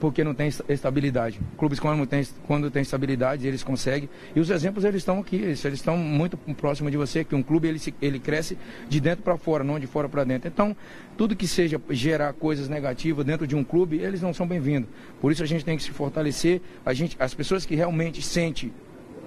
porque 0.00 0.24
não 0.24 0.34
tem 0.34 0.48
esta- 0.48 0.64
estabilidade. 0.68 1.38
Clubes 1.56 1.78
quando 1.78 2.04
tem, 2.06 2.26
quando 2.44 2.68
tem 2.72 2.82
estabilidade, 2.82 3.46
eles 3.46 3.62
conseguem. 3.62 4.08
E 4.34 4.40
os 4.40 4.50
exemplos, 4.50 4.84
eles 4.84 4.96
estão 4.96 5.20
aqui, 5.20 5.36
eles 5.36 5.64
estão 5.64 5.96
muito 5.96 6.36
próximos 6.36 6.90
de 6.90 6.98
você, 6.98 7.22
que 7.22 7.36
um 7.36 7.42
clube, 7.42 7.68
ele, 7.68 7.80
ele 8.02 8.18
cresce 8.18 8.58
de 8.88 9.00
dentro 9.00 9.22
para 9.22 9.36
fora, 9.36 9.62
não 9.62 9.78
de 9.78 9.86
fora 9.86 10.08
para 10.08 10.24
dentro. 10.24 10.48
Então, 10.48 10.76
tudo 11.16 11.36
que 11.36 11.46
seja 11.46 11.80
gerar 11.90 12.32
coisas 12.32 12.68
negativas 12.68 13.24
dentro 13.24 13.46
de 13.46 13.54
um 13.54 13.62
clube, 13.62 13.98
eles 13.98 14.20
não 14.20 14.34
são 14.34 14.44
bem-vindos. 14.44 14.88
Por 15.20 15.30
isso 15.30 15.42
a 15.44 15.46
gente 15.46 15.64
tem 15.64 15.76
que 15.76 15.82
se 15.84 15.92
fortalecer. 15.92 16.60
A 16.84 16.92
gente, 16.92 17.16
as 17.20 17.32
pessoas 17.32 17.64
que 17.64 17.76
realmente 17.76 18.20
sentem 18.20 18.72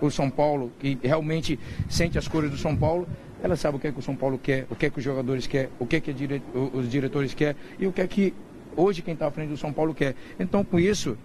o 0.02 0.10
São 0.10 0.30
Paulo, 0.30 0.72
que 0.80 0.98
realmente 1.02 1.60
sente 1.90 2.18
as 2.18 2.28
cores 2.28 2.52
do 2.52 2.58
São 2.58 2.76
Paulo, 2.76 3.08
ela 3.42 3.56
sabe 3.56 3.78
o 3.78 3.80
que 3.80 3.88
é 3.88 3.92
que 3.92 4.00
o 4.00 4.02
São 4.02 4.16
Paulo 4.16 4.38
quer, 4.38 4.66
o 4.70 4.76
que 4.76 4.86
é 4.88 4.90
que 4.90 4.98
os 4.98 5.04
jogadores 5.04 5.48
querem, 5.48 5.70
o 5.80 5.86
que 5.86 5.96
é 5.98 6.00
que 6.00 6.14
dire- 6.14 6.42
os 6.74 6.90
diretores 6.90 7.34
querem 7.34 7.56
e 7.80 7.86
o 7.88 7.92
que 7.92 8.02
é 8.02 8.08
que 8.08 8.34
hoje 8.76 9.02
quem 9.02 9.14
está 9.14 9.28
à 9.28 9.32
frente 9.32 9.50
do 9.50 9.58
São 9.58 9.72
Paulo 9.72 9.94
quer. 9.94 10.16
Então, 10.40 10.64
com 10.64 10.80
isso, 10.80 11.18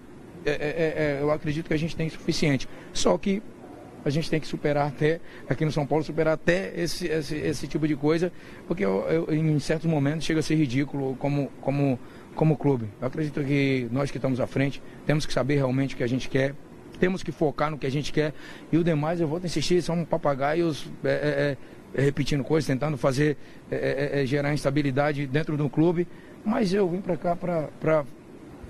é, 0.44 0.50
é, 0.50 0.54
é, 0.54 1.18
eu 1.20 1.30
acredito 1.30 1.66
que 1.66 1.74
a 1.74 1.76
gente 1.76 1.96
tem 1.96 2.08
suficiente. 2.08 2.68
Só 2.92 3.16
que 3.18 3.42
a 4.04 4.10
gente 4.10 4.30
tem 4.30 4.40
que 4.40 4.46
superar 4.46 4.88
até, 4.88 5.20
aqui 5.48 5.64
no 5.64 5.72
São 5.72 5.86
Paulo, 5.86 6.02
superar 6.02 6.34
até 6.34 6.72
esse, 6.74 7.06
esse, 7.06 7.36
esse 7.36 7.66
tipo 7.66 7.86
de 7.86 7.94
coisa, 7.96 8.32
porque 8.66 8.84
eu, 8.84 9.00
eu, 9.28 9.34
em 9.34 9.58
certos 9.58 9.86
momentos 9.90 10.24
chega 10.24 10.40
a 10.40 10.42
ser 10.42 10.54
ridículo 10.54 11.16
como, 11.16 11.50
como, 11.60 11.98
como 12.34 12.56
clube. 12.56 12.86
Eu 13.00 13.06
acredito 13.06 13.42
que 13.44 13.88
nós 13.92 14.10
que 14.10 14.16
estamos 14.16 14.40
à 14.40 14.46
frente 14.46 14.82
temos 15.06 15.26
que 15.26 15.32
saber 15.32 15.56
realmente 15.56 15.94
o 15.94 15.98
que 15.98 16.02
a 16.02 16.06
gente 16.06 16.28
quer, 16.28 16.54
temos 17.00 17.22
que 17.22 17.32
focar 17.32 17.70
no 17.70 17.78
que 17.78 17.86
a 17.86 17.90
gente 17.90 18.12
quer 18.12 18.32
e 18.70 18.76
o 18.76 18.84
demais 18.84 19.20
eu 19.20 19.26
vou 19.26 19.40
insistir, 19.42 19.82
são 19.82 20.04
papagaios 20.04 20.86
é, 21.02 21.56
é, 21.96 22.02
repetindo 22.02 22.44
coisas, 22.44 22.68
tentando 22.68 22.96
fazer, 22.96 23.36
gerar 24.24 24.54
instabilidade 24.54 25.26
dentro 25.26 25.56
do 25.56 25.68
clube, 25.68 26.06
mas 26.44 26.72
eu 26.72 26.88
vim 26.88 27.00
para 27.00 27.16
cá 27.16 27.34
para 27.34 28.04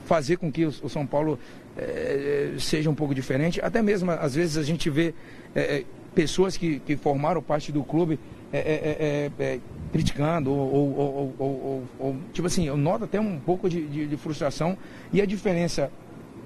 fazer 0.07 0.39
com 0.39 0.51
que 0.51 0.65
o, 0.65 0.69
o 0.69 0.89
São 0.89 1.07
Paulo 1.07 1.39
é, 1.77 2.55
seja 2.59 2.91
um 2.91 2.95
pouco 2.95 3.15
diferente. 3.15 3.61
Até 3.63 3.83
mesmo, 3.83 4.11
às 4.11 4.35
vezes, 4.35 4.57
a 4.57 4.63
gente 4.63 4.91
vê 4.91 5.15
é, 5.55 5.85
pessoas 6.15 6.57
que, 6.57 6.81
que 6.81 6.97
formaram 6.97 7.43
parte 7.43 7.71
do 7.71 7.83
clube 7.85 8.19
é, 8.53 9.31
é, 9.39 9.61
criticando, 9.93 10.51
ou, 10.51 10.97
ou, 10.97 11.35
ou, 11.39 11.85
ou, 11.99 12.17
tipo 12.33 12.47
assim, 12.47 12.67
eu 12.67 12.77
noto 12.77 13.05
até 13.05 13.21
um 13.21 13.39
pouco 13.39 13.69
de, 13.69 13.87
de, 13.87 14.07
de 14.07 14.17
frustração. 14.17 14.77
E 15.13 15.21
a 15.21 15.27
diferença 15.27 15.91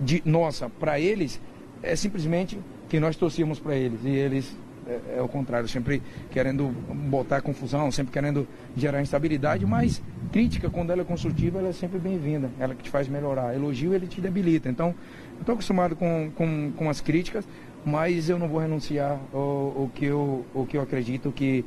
de 0.00 0.22
nossa 0.24 0.68
para 0.68 0.98
eles 0.98 1.40
é 1.84 1.96
simplesmente 1.96 2.58
que 2.88 2.98
nós 2.98 3.16
torcíamos 3.16 3.58
para 3.58 3.76
eles 3.76 4.00
e 4.04 4.10
eles 4.10 4.56
é, 4.86 5.16
é, 5.16 5.22
o 5.22 5.28
contrário, 5.28 5.66
sempre 5.66 6.02
querendo 6.30 6.68
botar 7.08 7.40
confusão, 7.40 7.90
sempre 7.90 8.12
querendo 8.12 8.46
gerar 8.76 9.00
instabilidade, 9.00 9.64
mas 9.64 10.02
crítica, 10.30 10.68
quando 10.68 10.90
ela 10.90 11.02
é 11.02 11.04
construtiva, 11.04 11.58
ela 11.58 11.68
é 11.68 11.72
sempre 11.72 11.98
bem-vinda, 11.98 12.50
ela 12.58 12.74
que 12.74 12.82
te 12.82 12.90
faz 12.90 13.08
melhorar. 13.08 13.54
Elogio, 13.54 13.94
ele 13.94 14.06
te 14.06 14.20
debilita. 14.20 14.68
Então, 14.68 14.94
eu 15.34 15.40
estou 15.40 15.54
acostumado 15.54 15.96
com, 15.96 16.30
com, 16.34 16.72
com 16.76 16.90
as 16.90 17.00
críticas, 17.00 17.48
mas 17.84 18.28
eu 18.28 18.38
não 18.38 18.48
vou 18.48 18.60
renunciar 18.60 19.18
o, 19.32 19.84
o, 19.84 19.90
que, 19.94 20.04
eu, 20.04 20.44
o 20.54 20.66
que 20.66 20.76
eu 20.76 20.82
acredito 20.82 21.32
que, 21.32 21.64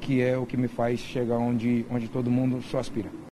que 0.00 0.22
é 0.22 0.36
o 0.36 0.46
que 0.46 0.56
me 0.56 0.68
faz 0.68 1.00
chegar 1.00 1.38
onde, 1.38 1.84
onde 1.90 2.08
todo 2.08 2.30
mundo 2.30 2.62
só 2.62 2.78
aspira. 2.78 3.29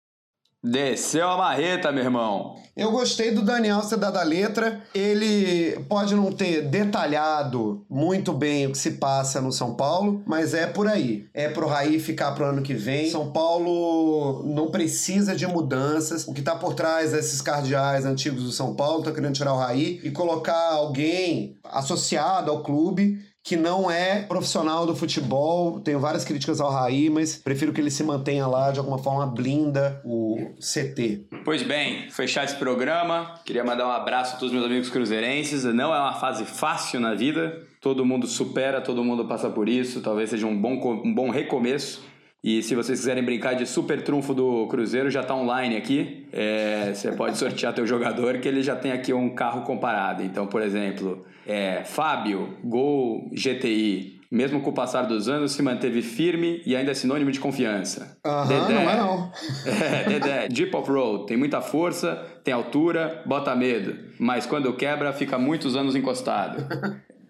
Desceu 0.66 1.28
a 1.28 1.36
marreta, 1.36 1.92
meu 1.92 2.06
irmão. 2.06 2.56
Eu 2.74 2.90
gostei 2.90 3.32
do 3.32 3.42
Daniel 3.42 3.82
ser 3.82 3.98
dado 3.98 4.18
a 4.18 4.24
letra. 4.24 4.82
Ele 4.96 5.78
pode 5.90 6.16
não 6.16 6.32
ter 6.32 6.62
detalhado 6.62 7.86
muito 7.90 8.32
bem 8.32 8.66
o 8.66 8.72
que 8.72 8.78
se 8.78 8.92
passa 8.92 9.42
no 9.42 9.52
São 9.52 9.76
Paulo, 9.76 10.24
mas 10.26 10.54
é 10.54 10.66
por 10.66 10.88
aí. 10.88 11.28
É 11.34 11.50
pro 11.50 11.68
Raí 11.68 12.00
ficar 12.00 12.32
pro 12.32 12.46
ano 12.46 12.62
que 12.62 12.74
vem. 12.74 13.12
São 13.12 13.30
Paulo 13.30 14.42
não 14.46 14.72
precisa 14.72 15.36
de 15.36 15.46
mudanças. 15.46 16.26
O 16.26 16.34
que 16.34 16.42
tá 16.42 16.56
por 16.56 16.74
trás 16.74 17.12
desses 17.12 17.42
cardeais 17.42 18.06
antigos 18.06 18.44
do 18.44 18.52
São 18.54 18.74
Paulo 18.74 19.04
tá 19.04 19.12
querendo 19.12 19.36
tirar 19.36 19.54
o 19.54 19.60
Raí 19.60 20.00
e 20.02 20.12
colocar 20.12 20.72
alguém 20.72 21.58
associado 21.66 22.50
ao 22.50 22.64
clube 22.64 23.20
que 23.44 23.58
não 23.58 23.92
é 23.92 24.22
profissional 24.22 24.86
do 24.86 24.96
futebol. 24.96 25.82
Tenho 25.82 26.00
várias 26.00 26.24
críticas 26.24 26.62
ao 26.62 26.72
Raí, 26.72 27.10
mas 27.10 27.36
prefiro 27.36 27.74
que 27.74 27.82
ele 27.82 27.92
se 27.92 28.04
mantenha 28.04 28.48
lá, 28.48 28.72
de 28.72 28.80
alguma 28.80 28.98
forma 28.98 29.28
blinda 29.28 30.02
o 30.06 30.54
CT. 30.60 31.26
Pois 31.44 31.62
bem, 31.62 32.10
fechar 32.10 32.46
esse 32.46 32.56
programa. 32.56 33.40
Queria 33.44 33.64
mandar 33.64 33.86
um 33.86 33.92
abraço 33.92 34.36
a 34.36 34.40
todos 34.40 34.54
os 34.54 34.54
meus 34.54 34.66
amigos 34.66 34.90
cruzeirenses. 34.90 35.66
Não 35.66 35.94
é 35.94 36.00
uma 36.00 36.14
fase 36.14 36.46
fácil 36.46 37.02
na 37.02 37.14
vida. 37.14 37.62
Todo 37.82 38.06
mundo 38.06 38.28
supera, 38.28 38.80
todo 38.80 39.04
mundo 39.04 39.26
passa 39.26 39.50
por 39.50 39.68
isso. 39.68 40.00
Talvez 40.00 40.30
seja 40.30 40.48
um 40.48 40.60
bom, 40.60 41.02
um 41.04 41.14
bom 41.14 41.30
recomeço. 41.30 42.13
E 42.44 42.62
se 42.62 42.76
vocês 42.76 43.00
quiserem 43.00 43.24
brincar 43.24 43.54
de 43.54 43.66
super 43.66 44.02
trunfo 44.02 44.34
do 44.34 44.68
Cruzeiro, 44.68 45.10
já 45.10 45.22
está 45.22 45.34
online 45.34 45.78
aqui. 45.78 46.28
É, 46.34 46.92
você 46.94 47.14
pode 47.14 47.38
sortear 47.38 47.74
teu 47.74 47.88
jogador, 47.88 48.40
que 48.40 48.48
ele 48.50 48.62
já 48.62 48.76
tem 48.76 48.92
aqui 48.92 49.14
um 49.14 49.30
carro 49.30 49.62
comparado. 49.62 50.22
Então, 50.24 50.46
por 50.46 50.62
exemplo, 50.62 51.26
é, 51.48 51.84
Fábio, 51.86 52.58
Gol, 52.62 53.30
GTI. 53.32 54.22
Mesmo 54.30 54.60
com 54.62 54.72
o 54.72 54.74
passar 54.74 55.04
dos 55.04 55.30
anos, 55.30 55.52
se 55.54 55.62
manteve 55.62 56.02
firme 56.02 56.62
e 56.66 56.76
ainda 56.76 56.92
é 56.92 56.94
sinônimo 56.94 57.32
de 57.32 57.40
confiança. 57.40 58.18
Aham, 58.26 58.48
Dedé, 58.48 58.74
não 58.74 58.90
é 58.90 58.98
não. 58.98 59.32
É, 59.66 60.10
Dedé, 60.10 60.48
Jeep 60.52 60.76
Off-Road, 60.76 61.28
tem 61.28 61.38
muita 61.38 61.62
força, 61.62 62.16
tem 62.44 62.54
altura, 62.54 63.22
bota 63.26 63.56
medo. 63.56 63.96
Mas 64.20 64.46
quando 64.46 64.74
quebra, 64.74 65.14
fica 65.14 65.38
muitos 65.38 65.76
anos 65.76 65.96
encostado. 65.96 66.66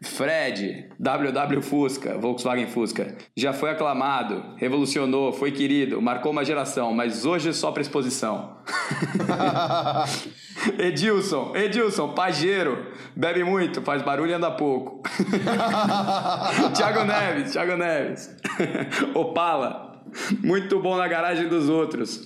Fred, 0.04 0.89
WW 1.00 1.62
Fusca, 1.62 2.18
Volkswagen 2.18 2.68
Fusca, 2.68 3.16
já 3.36 3.54
foi 3.54 3.72
aclamado, 3.72 4.44
revolucionou, 4.58 5.32
foi 5.32 5.52
querido, 5.52 6.02
marcou 6.02 6.32
uma 6.32 6.44
geração, 6.44 6.94
mas 6.94 7.26
hoje 7.26 7.54
só 7.54 7.72
para 7.72 7.82
exposição. 7.82 8.58
Edilson, 10.78 11.54
Edilson, 11.56 12.10
pajeiro, 12.10 12.92
bebe 13.16 13.44
muito, 13.44 13.82
faz 13.82 14.02
barulho 14.02 14.32
e 14.32 14.34
anda 14.34 14.52
pouco. 14.52 15.02
Thiago 16.76 17.04
Neves, 17.06 17.52
Thiago 17.54 17.78
Neves. 17.78 18.36
Opala, 19.16 20.02
muito 20.44 20.80
bom 20.80 20.98
na 20.98 21.08
garagem 21.08 21.48
dos 21.48 21.70
outros. 21.70 22.24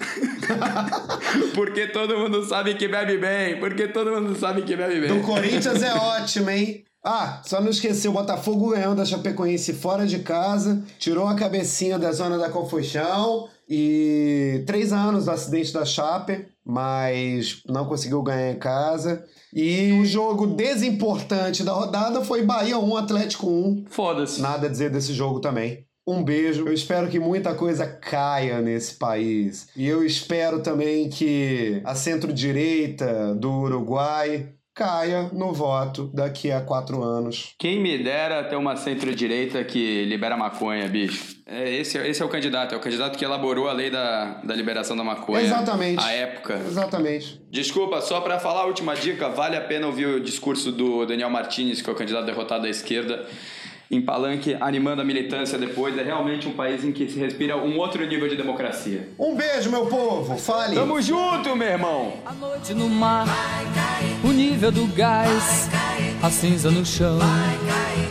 porque 1.53 1.87
todo 1.87 2.17
mundo 2.17 2.43
sabe 2.43 2.73
que 2.75 2.87
bebe 2.87 3.17
bem. 3.17 3.59
Porque 3.59 3.87
todo 3.87 4.11
mundo 4.11 4.35
sabe 4.35 4.63
que 4.63 4.75
bebe 4.75 4.99
bem. 4.99 5.09
Do 5.09 5.25
Corinthians 5.25 5.81
é 5.81 5.93
ótimo, 5.93 6.49
hein? 6.49 6.86
Ah, 7.03 7.41
só 7.45 7.61
não 7.61 7.69
esquecer, 7.69 8.07
o 8.09 8.13
Botafogo 8.13 8.71
ganhou 8.71 8.93
da 8.93 9.05
Chapecoense 9.05 9.73
fora 9.73 10.05
de 10.05 10.19
casa, 10.19 10.83
tirou 10.99 11.27
a 11.27 11.35
cabecinha 11.35 11.97
da 11.97 12.11
zona 12.11 12.37
da 12.37 12.49
Confuxão 12.49 13.47
e 13.69 14.63
três 14.65 14.91
anos 14.91 15.25
do 15.25 15.31
acidente 15.31 15.71
da 15.73 15.85
Chape, 15.85 16.47
mas 16.65 17.61
não 17.67 17.85
conseguiu 17.85 18.21
ganhar 18.21 18.51
em 18.51 18.59
casa. 18.59 19.23
E 19.53 19.93
o 19.93 20.05
jogo 20.05 20.47
desimportante 20.47 21.63
da 21.63 21.71
rodada 21.71 22.21
foi 22.23 22.43
Bahia 22.43 22.77
1, 22.77 22.97
Atlético 22.97 23.47
1. 23.47 23.85
Foda-se. 23.89 24.41
Nada 24.41 24.67
a 24.67 24.69
dizer 24.69 24.89
desse 24.89 25.13
jogo 25.13 25.39
também. 25.39 25.85
Um 26.05 26.23
beijo. 26.23 26.65
Eu 26.65 26.73
espero 26.73 27.09
que 27.09 27.19
muita 27.19 27.53
coisa 27.53 27.85
caia 27.85 28.61
nesse 28.61 28.95
país. 28.95 29.67
E 29.75 29.85
eu 29.87 30.05
espero 30.05 30.61
também 30.61 31.09
que 31.09 31.81
a 31.83 31.95
centro-direita 31.95 33.35
do 33.35 33.51
Uruguai 33.51 34.53
caia 34.77 35.29
no 35.33 35.51
voto 35.51 36.11
daqui 36.13 36.51
a 36.51 36.61
quatro 36.61 37.03
anos. 37.03 37.55
Quem 37.57 37.81
me 37.81 37.97
dera 37.97 38.43
ter 38.43 38.55
uma 38.55 38.75
centro-direita 38.75 39.63
que 39.63 40.05
libera 40.05 40.37
maconha, 40.37 40.87
bicho. 40.87 41.35
É, 41.47 41.73
esse, 41.77 41.97
esse 41.97 42.21
é 42.21 42.25
o 42.25 42.29
candidato, 42.29 42.75
é 42.75 42.77
o 42.77 42.79
candidato 42.79 43.17
que 43.17 43.25
elaborou 43.25 43.67
a 43.67 43.73
lei 43.73 43.89
da, 43.89 44.35
da 44.43 44.53
liberação 44.53 44.95
da 44.95 45.03
maconha. 45.03 45.41
Exatamente. 45.41 46.03
A 46.03 46.11
época. 46.11 46.61
Exatamente. 46.63 47.41
Desculpa, 47.49 48.01
só 48.01 48.21
para 48.21 48.39
falar 48.39 48.61
a 48.61 48.65
última 48.65 48.95
dica, 48.95 49.29
vale 49.29 49.55
a 49.55 49.61
pena 49.61 49.87
ouvir 49.87 50.05
o 50.05 50.19
discurso 50.19 50.71
do 50.71 51.05
Daniel 51.07 51.31
Martinez, 51.31 51.81
que 51.81 51.89
é 51.89 51.93
o 51.93 51.95
candidato 51.95 52.25
derrotado 52.25 52.63
da 52.63 52.69
esquerda 52.69 53.25
em 53.89 54.01
Palanque, 54.01 54.57
animando 54.59 55.01
a 55.01 55.05
militância 55.05 55.57
depois. 55.57 55.97
É 55.97 56.03
realmente 56.03 56.47
um 56.47 56.53
país 56.53 56.83
em 56.83 56.91
que 56.91 57.09
se 57.09 57.19
respira 57.19 57.57
um 57.57 57.77
outro 57.77 58.05
nível 58.05 58.27
de 58.27 58.35
democracia. 58.35 59.09
Um 59.17 59.35
beijo, 59.35 59.69
meu 59.71 59.85
povo. 59.85 60.37
Fale. 60.37 60.75
Tamo 60.75 61.01
junto, 61.01 61.55
meu 61.55 61.67
irmão. 61.67 62.13
A 62.25 62.33
noite 62.33 62.73
no 62.73 62.89
mar, 62.89 63.27
o 64.23 64.31
nível 64.31 64.71
do 64.71 64.87
gás, 64.87 65.69
a 66.21 66.29
cinza 66.29 66.69
no 66.69 66.85
chão, 66.85 67.19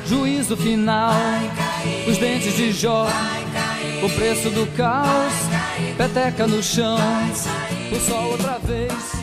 juízo 0.07 0.57
final, 0.57 1.13
os 2.09 2.17
dentes 2.19 2.57
de 2.57 2.73
Jó, 2.73 3.07
o 4.03 4.11
preço 4.11 4.51
do 4.51 4.67
caos, 4.77 5.33
peteca 5.97 6.47
no 6.47 6.63
chão, 6.63 6.99
o 7.93 8.01
sol 8.01 8.31
outra 8.33 8.59
vez. 8.59 9.17